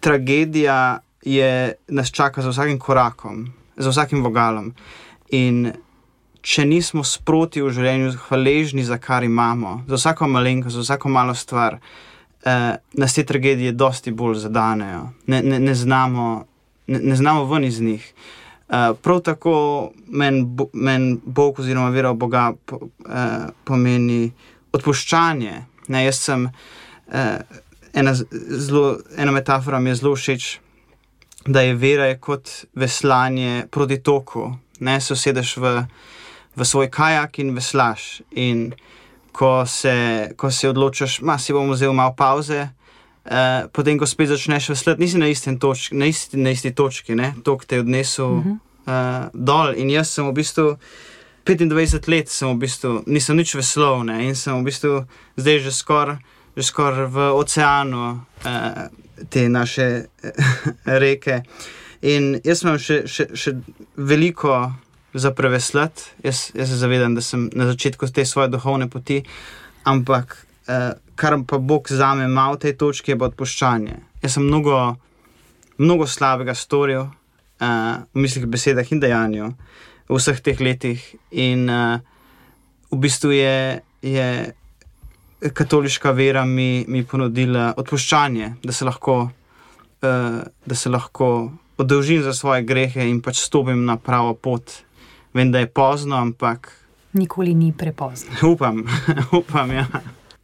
tragedija 0.00 1.00
je, 1.28 1.74
nas 1.88 2.10
čaka 2.10 2.42
za 2.42 2.52
vsakim 2.52 2.78
korakom, 2.78 3.46
za 3.76 3.90
vsakim 3.90 4.24
vogalom. 4.24 4.72
In 5.36 5.72
če 6.42 6.64
nismo 6.64 7.04
sproti 7.04 7.62
v 7.62 7.72
življenju 7.74 8.14
hvaležni 8.28 8.84
za 8.86 8.98
kar 9.02 9.26
imamo, 9.26 9.82
za 9.88 9.98
vsako 9.98 10.28
malenkost, 10.32 10.78
za 10.78 10.86
vsako 10.86 11.12
malo 11.12 11.34
stvar, 11.34 11.78
eh, 12.44 12.76
nas 12.92 13.14
te 13.14 13.24
tragedije 13.24 13.72
dosti 13.72 14.12
bolj 14.12 14.38
zadanejo. 14.46 15.08
Ne, 15.26 15.42
ne, 15.42 15.58
ne, 15.58 15.74
znamo, 15.74 16.44
ne, 16.86 17.16
znamo 17.16 17.44
ven 17.44 17.64
iz 17.64 17.80
njih. 17.80 18.12
Uh, 18.68 18.74
prav 19.02 19.20
tako 19.24 19.90
meni 20.08 20.44
men 20.72 21.20
Bog, 21.24 21.60
oziroma 21.60 21.88
vera 21.88 22.10
v 22.12 22.18
Boga, 22.20 22.52
po, 22.66 22.76
uh, 22.76 23.48
pomeni 23.64 24.28
odpuščanje. 24.76 25.54
Ne, 25.88 26.02
jaz 26.04 26.18
sem 26.20 26.44
uh, 26.44 27.62
ena, 27.96 28.12
zelo, 28.12 28.98
ena 29.16 29.32
metafora, 29.32 29.80
mi 29.80 29.88
je 29.90 29.94
zelo 30.02 30.12
všeč, 30.20 30.50
da 31.48 31.60
je 31.60 31.74
vera 31.74 32.06
je 32.06 32.18
kot 32.20 32.50
veslanje 32.74 33.66
proti 33.70 34.02
toku. 34.02 34.52
Ne, 34.80 35.00
se 35.00 35.12
usedeš 35.12 35.56
v, 35.56 35.72
v 36.56 36.64
svoj 36.64 36.90
kajak 36.90 37.38
in 37.38 37.54
veslaš. 37.54 38.20
In 38.30 38.72
ko 39.32 39.66
se, 39.66 40.30
ko 40.36 40.50
se 40.50 40.68
odločiš, 40.68 41.20
da 41.22 41.38
si 41.38 41.52
bom 41.52 41.70
vzel 41.70 41.92
malo 41.92 42.14
pauze, 42.18 42.68
uh, 42.68 43.66
potem 43.72 43.98
ko 43.98 44.06
spet 44.06 44.28
začneš 44.28 44.68
veslati, 44.74 45.02
nisi 45.02 45.18
na, 45.50 45.58
točki, 45.58 45.96
na, 45.96 46.06
isti, 46.06 46.36
na 46.36 46.50
isti 46.50 46.74
točki, 46.74 47.16
to, 47.44 47.58
ki 47.58 47.66
te 47.66 47.76
je 47.76 47.80
odnesel 47.80 48.26
uh 48.26 48.44
-huh. 48.44 48.56
uh, 48.86 49.30
dol. 49.32 49.74
In 49.76 49.90
jaz 49.90 50.10
sem 50.10 50.26
v 50.28 50.32
bistvu 50.32 50.76
25 51.46 52.08
let, 52.08 52.28
v 52.42 52.54
bistvu, 52.58 53.02
nisem 53.06 53.36
nič 53.36 53.54
veslal 53.54 54.04
ne? 54.04 54.24
in 54.24 54.34
sem 54.34 54.60
v 54.60 54.64
bistvu 54.64 55.04
zdaj 55.36 55.58
že 55.58 55.72
skoraj 55.72 56.18
skor 56.62 57.06
v 57.06 57.16
oceanu 57.34 58.20
uh, 58.44 58.90
te 59.30 59.48
naše 59.48 59.88
uh, 60.04 60.30
reke. 61.02 61.42
In 62.02 62.36
jaz 62.44 62.62
imam 62.62 62.78
še, 62.78 63.02
še, 63.10 63.28
še 63.34 63.56
veliko 63.96 64.54
za 65.14 65.32
preveslati. 65.34 66.02
Jaz, 66.22 66.50
jaz 66.54 66.68
se 66.68 66.76
zavedam, 66.76 67.14
da 67.14 67.24
sem 67.24 67.48
na 67.52 67.66
začetku 67.66 68.06
te 68.14 68.24
svoje 68.24 68.48
duhovne 68.48 68.88
poti, 68.90 69.22
ampak 69.84 70.36
eh, 70.68 70.92
kar 71.14 71.38
pa 71.46 71.58
Bog 71.58 71.88
za 71.90 72.14
me 72.14 72.24
ima 72.24 72.50
v 72.52 72.60
tej 72.62 72.76
točki, 72.78 73.10
je 73.10 73.18
odpuščanje. 73.18 73.96
Jaz 74.22 74.36
sem 74.36 74.46
mnogo, 74.46 74.78
mnogo 75.78 76.06
slabega 76.06 76.54
storil 76.54 77.08
eh, 77.08 77.66
v 78.14 78.22
mislih, 78.22 78.46
besedah 78.46 78.92
in 78.92 79.02
dejanju 79.02 79.52
v 80.08 80.16
vseh 80.16 80.38
teh 80.40 80.60
letih, 80.60 81.02
in 81.30 81.68
eh, 81.68 81.98
v 82.90 83.02
bistvu 83.02 83.34
je. 83.34 83.58
je 84.02 84.54
Katoliška 85.38 86.10
vera 86.10 86.44
mi, 86.44 86.84
mi 86.88 87.04
ponudila 87.06 87.72
odpuščanje, 87.76 88.54
da 88.62 88.72
se 88.72 88.84
lahko, 88.84 89.20
uh, 90.02 90.42
da 90.66 90.74
se 90.74 90.90
lahko 90.90 91.52
oddolžim 91.78 92.22
za 92.22 92.34
svoje 92.34 92.64
grehe 92.66 93.06
in 93.06 93.20
pač 93.22 93.38
stopim 93.44 93.84
na 93.86 93.96
pravo 93.96 94.34
pot, 94.34 94.82
Vem, 95.34 95.52
da 95.52 95.58
je 95.58 95.66
pozno, 95.66 96.16
ampak. 96.16 96.72
Nikoli 97.12 97.54
ni 97.54 97.72
prepozno. 97.72 98.30
Upam, 98.52 98.84
upam. 99.40 99.70
Ja. 99.70 99.86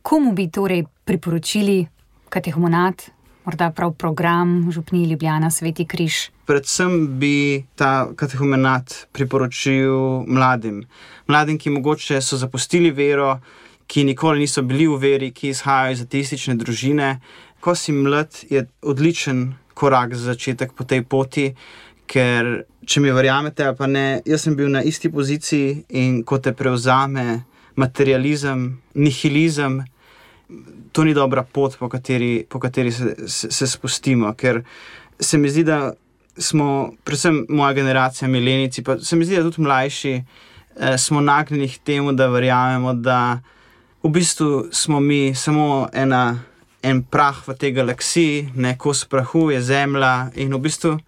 Komu 0.03 0.33
bi 0.33 0.51
torej 0.51 0.85
priporočili 1.05 1.87
katehomonat, 2.29 3.11
morda 3.45 3.71
prav 3.71 3.93
program 3.93 4.71
Župni 4.73 5.05
Ljubljana 5.11 5.51
Sveti 5.51 5.87
Križ? 5.87 6.31
Predvsem 6.47 7.19
bi 7.19 7.65
ta 7.75 8.09
katehomonat 8.17 9.07
priporočil 9.13 10.25
mladim. 10.29 10.85
Mladim, 11.27 11.59
ki 11.59 11.71
mogoče 11.71 12.21
so 12.21 12.37
zapustili 12.37 12.91
vero, 12.91 13.39
ki 13.87 14.05
nikoli 14.05 14.45
niso 14.45 14.63
bili 14.63 14.87
v 14.89 14.99
veri, 15.01 15.31
ki 15.33 15.53
izhajajo 15.53 15.93
iz 15.93 16.03
ateistične 16.05 16.57
družine. 16.61 17.19
Ko 17.61 17.75
si 17.75 17.93
mlad, 17.93 18.45
je 18.51 18.67
odličen 18.83 19.55
korak 19.75 20.15
za 20.15 20.33
začetek 20.33 20.73
po 20.73 20.85
tej 20.85 21.03
poti. 21.03 21.49
Ker, 22.07 22.65
če 22.85 23.01
mi 23.01 23.13
verjamete, 23.13 23.71
pa 23.79 23.89
ne, 23.89 24.21
jaz 24.29 24.45
sem 24.45 24.57
bil 24.57 24.69
na 24.73 24.83
isti 24.85 25.09
poziciji 25.11 25.85
in 25.97 26.23
ko 26.25 26.39
te 26.39 26.53
prevzame 26.53 27.45
materializem, 27.81 28.67
nihilizem, 28.95 29.81
to 30.93 31.05
ni 31.05 31.15
dobra 31.15 31.43
pot, 31.43 31.79
po 31.79 31.89
kateri, 31.89 32.45
po 32.49 32.61
kateri 32.63 32.93
se, 32.93 33.15
se, 33.27 33.51
se 33.51 33.67
spustimo. 33.67 34.35
Ker 34.39 34.63
se 35.19 35.39
mi 35.39 35.51
zdi, 35.51 35.65
da 35.65 35.95
smo, 36.39 36.93
predvsem 37.05 37.45
moja 37.49 37.73
generacija, 37.73 38.29
milenici, 38.29 38.85
pa 38.85 38.99
se 38.99 39.17
mi 39.17 39.25
zdi, 39.25 39.41
da 39.41 39.49
tudi 39.49 39.65
mlajši, 39.65 40.15
eh, 40.15 40.99
smo 40.99 41.21
nagnjeni 41.21 41.69
k 41.69 41.83
temu, 41.85 42.13
da 42.13 42.29
verjamemo, 42.31 42.95
da 42.95 43.41
v 44.05 44.11
bistvu 44.11 44.69
smo 44.73 45.01
mi 45.01 45.35
samo 45.35 45.89
ena. 45.93 46.39
En 46.85 46.99
prah 47.01 47.39
v 47.49 47.55
tej 47.57 47.71
galaksiji, 47.73 48.51
neko 48.61 48.93
sprahu 48.93 49.47
je 49.51 49.61
Zemlja, 49.65 50.29
in 50.37 50.53
v 50.53 50.59
bistvu 50.61 50.99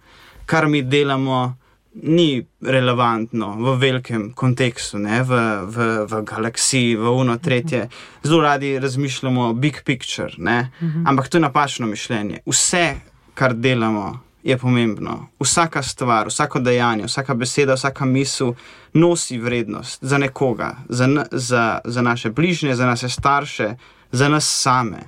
kar 0.47 0.67
mi 0.67 0.81
delamo, 0.81 1.57
ni 1.93 2.45
relevantno 2.61 3.55
v 3.57 3.73
velikem 3.81 4.31
kontekstu, 4.33 4.99
ne, 5.01 5.23
v, 5.25 5.39
v, 5.65 5.87
v 6.07 6.21
galaksiji, 6.23 6.95
v 6.95 7.11
uno 7.11 7.37
tretje. 7.37 7.87
Zelo 8.23 8.41
radi 8.41 8.77
razmišljamo 8.79 9.49
o 9.49 9.53
big 9.53 9.81
picture, 9.83 10.31
ne, 10.37 10.69
mhm. 10.81 11.07
ampak 11.07 11.27
to 11.27 11.37
je 11.37 11.41
napačno 11.41 11.87
mišljenje. 11.87 12.39
Vse, 12.45 12.85
kar 13.33 13.53
delamo, 13.53 14.19
je 14.47 14.57
pomembno. 14.57 15.27
Vsaka 15.39 15.83
stvar, 15.83 16.27
vsako 16.27 16.59
dejanje, 16.59 17.05
vsaka 17.05 17.33
beseda, 17.33 17.73
vsaka 17.73 18.05
misel 18.05 18.53
nosi 18.93 19.37
vrednost 19.37 19.99
za 20.01 20.17
nekoga, 20.17 20.75
za, 20.89 21.25
za, 21.31 21.79
za 21.83 22.01
naše 22.01 22.29
bližnje, 22.29 22.75
za 22.75 22.85
naše 22.85 23.09
starše, 23.09 23.75
za 24.11 24.29
nas 24.29 24.47
same. 24.47 24.99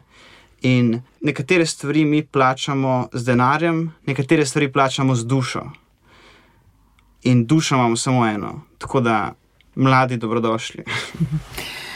In 0.62 1.02
nekatere 1.22 1.66
stvari 1.66 2.06
mi 2.06 2.26
plačamo 2.26 3.08
z 3.14 3.26
denarjem, 3.26 3.94
nekatere 4.06 4.46
stvari 4.46 4.72
plačamo 4.72 5.16
z 5.16 5.26
dušo. 5.26 5.64
In 7.24 7.46
dušo 7.46 7.76
imamo 7.76 7.96
samo 7.96 8.28
eno, 8.28 8.62
tako 8.78 9.02
da 9.02 9.34
mladi 9.76 10.18
dobrodošli. 10.18 10.84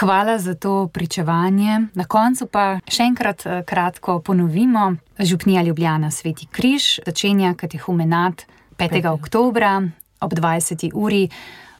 Hvala 0.00 0.38
za 0.38 0.54
to 0.54 0.88
pričevanje. 0.92 1.80
Na 1.94 2.04
koncu 2.04 2.46
pa 2.46 2.78
še 2.86 3.02
enkrat 3.02 3.46
eh, 3.46 3.62
kratko 3.66 4.20
ponovimo. 4.22 4.92
Župnija 5.18 5.62
Ljubljana 5.62 6.10
Sveti 6.10 6.46
Križ 6.46 7.00
začenja 7.06 7.54
katehumenat 7.54 8.44
5. 8.78 9.08
oktobra 9.10 9.82
ob 10.20 10.32
20. 10.32 10.90
uri. 10.94 11.28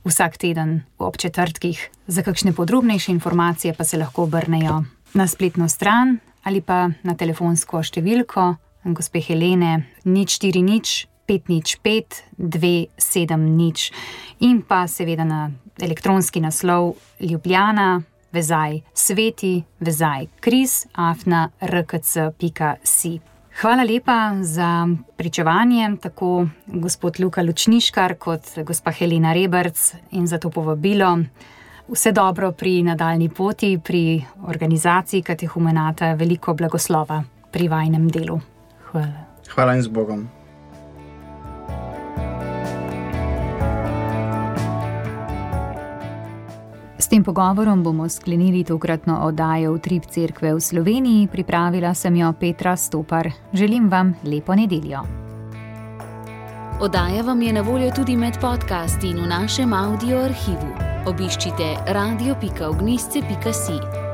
Vsak 0.04 0.36
teden 0.36 0.82
ob 0.98 1.16
četrtkih. 1.16 1.90
Za 2.06 2.22
kakšne 2.22 2.52
podrobnejše 2.52 3.12
informacije 3.12 3.74
pa 3.74 3.84
se 3.84 3.98
lahko 3.98 4.22
obrnejo 4.22 4.82
na 5.14 5.26
spletno 5.26 5.68
stran 5.68 6.18
ali 6.42 6.60
pa 6.60 6.88
na 7.02 7.14
telefonsko 7.14 7.82
številko 7.82 8.54
gospe 8.94 9.20
Helene 9.20 9.84
nič 10.04 10.38
4 10.42 10.62
nič 10.64 11.06
5 11.28 11.48
nič 11.48 11.76
5 11.84 12.22
2 12.38 12.86
7 12.96 13.36
nič 13.36 13.92
in 14.40 14.62
pa 14.62 14.86
seveda 14.88 15.24
na 15.24 15.50
elektronski 15.80 16.40
naslov 16.40 16.94
Ljubljana. 17.20 18.02
Vezaj 18.32 18.80
sveti, 18.94 19.62
vezaj 19.80 20.26
kriz, 20.40 20.84
afna 20.92 21.48
rkc.si. 21.60 23.20
Hvala 23.60 23.82
lepa 23.82 24.36
za 24.42 24.88
pričevanje, 25.16 25.96
tako 26.00 26.46
gospod 26.66 27.20
Luka 27.20 27.42
Lučniškar 27.42 28.14
kot 28.14 28.58
gospa 28.64 28.92
Helena 28.92 29.32
Rebrc 29.32 29.94
in 30.10 30.26
za 30.26 30.38
to 30.38 30.50
povabilo. 30.50 31.18
Vse 31.88 32.12
dobro 32.12 32.52
pri 32.52 32.82
nadaljni 32.82 33.28
poti, 33.28 33.78
pri 33.84 34.24
organizaciji 34.46 35.22
katehumenata, 35.22 36.12
veliko 36.14 36.54
blagoslova 36.54 37.22
pri 37.50 37.68
vajnem 37.68 38.08
delu. 38.08 38.40
Hvala. 38.90 39.24
Hvala 39.54 39.74
in 39.74 39.82
z 39.82 39.88
Bogom. 39.88 40.28
S 46.98 47.08
tem 47.08 47.24
pogovorom 47.24 47.82
bomo 47.82 48.08
sklenili 48.08 48.64
tokratno 48.64 49.18
oddajo 49.22 49.78
Trip 49.78 50.06
Cerkve 50.06 50.54
v 50.54 50.60
Sloveniji, 50.60 51.26
pripravila 51.26 51.94
sem 51.94 52.16
jo 52.16 52.32
Petra 52.40 52.76
Stopar. 52.76 53.30
Želim 53.52 53.90
vam 53.90 54.14
lepo 54.24 54.54
nedeljo. 54.54 55.00
Oddaja 56.80 57.22
vam 57.22 57.42
je 57.42 57.52
na 57.52 57.60
voljo 57.60 57.90
tudi 57.90 58.16
med 58.16 58.38
podcasti 58.40 59.10
in 59.10 59.22
v 59.22 59.26
našem 59.26 59.72
audio 59.72 60.18
arhivu 60.18 60.88
obiščite 61.08 61.76
radio.ognisce.si. 61.86 64.07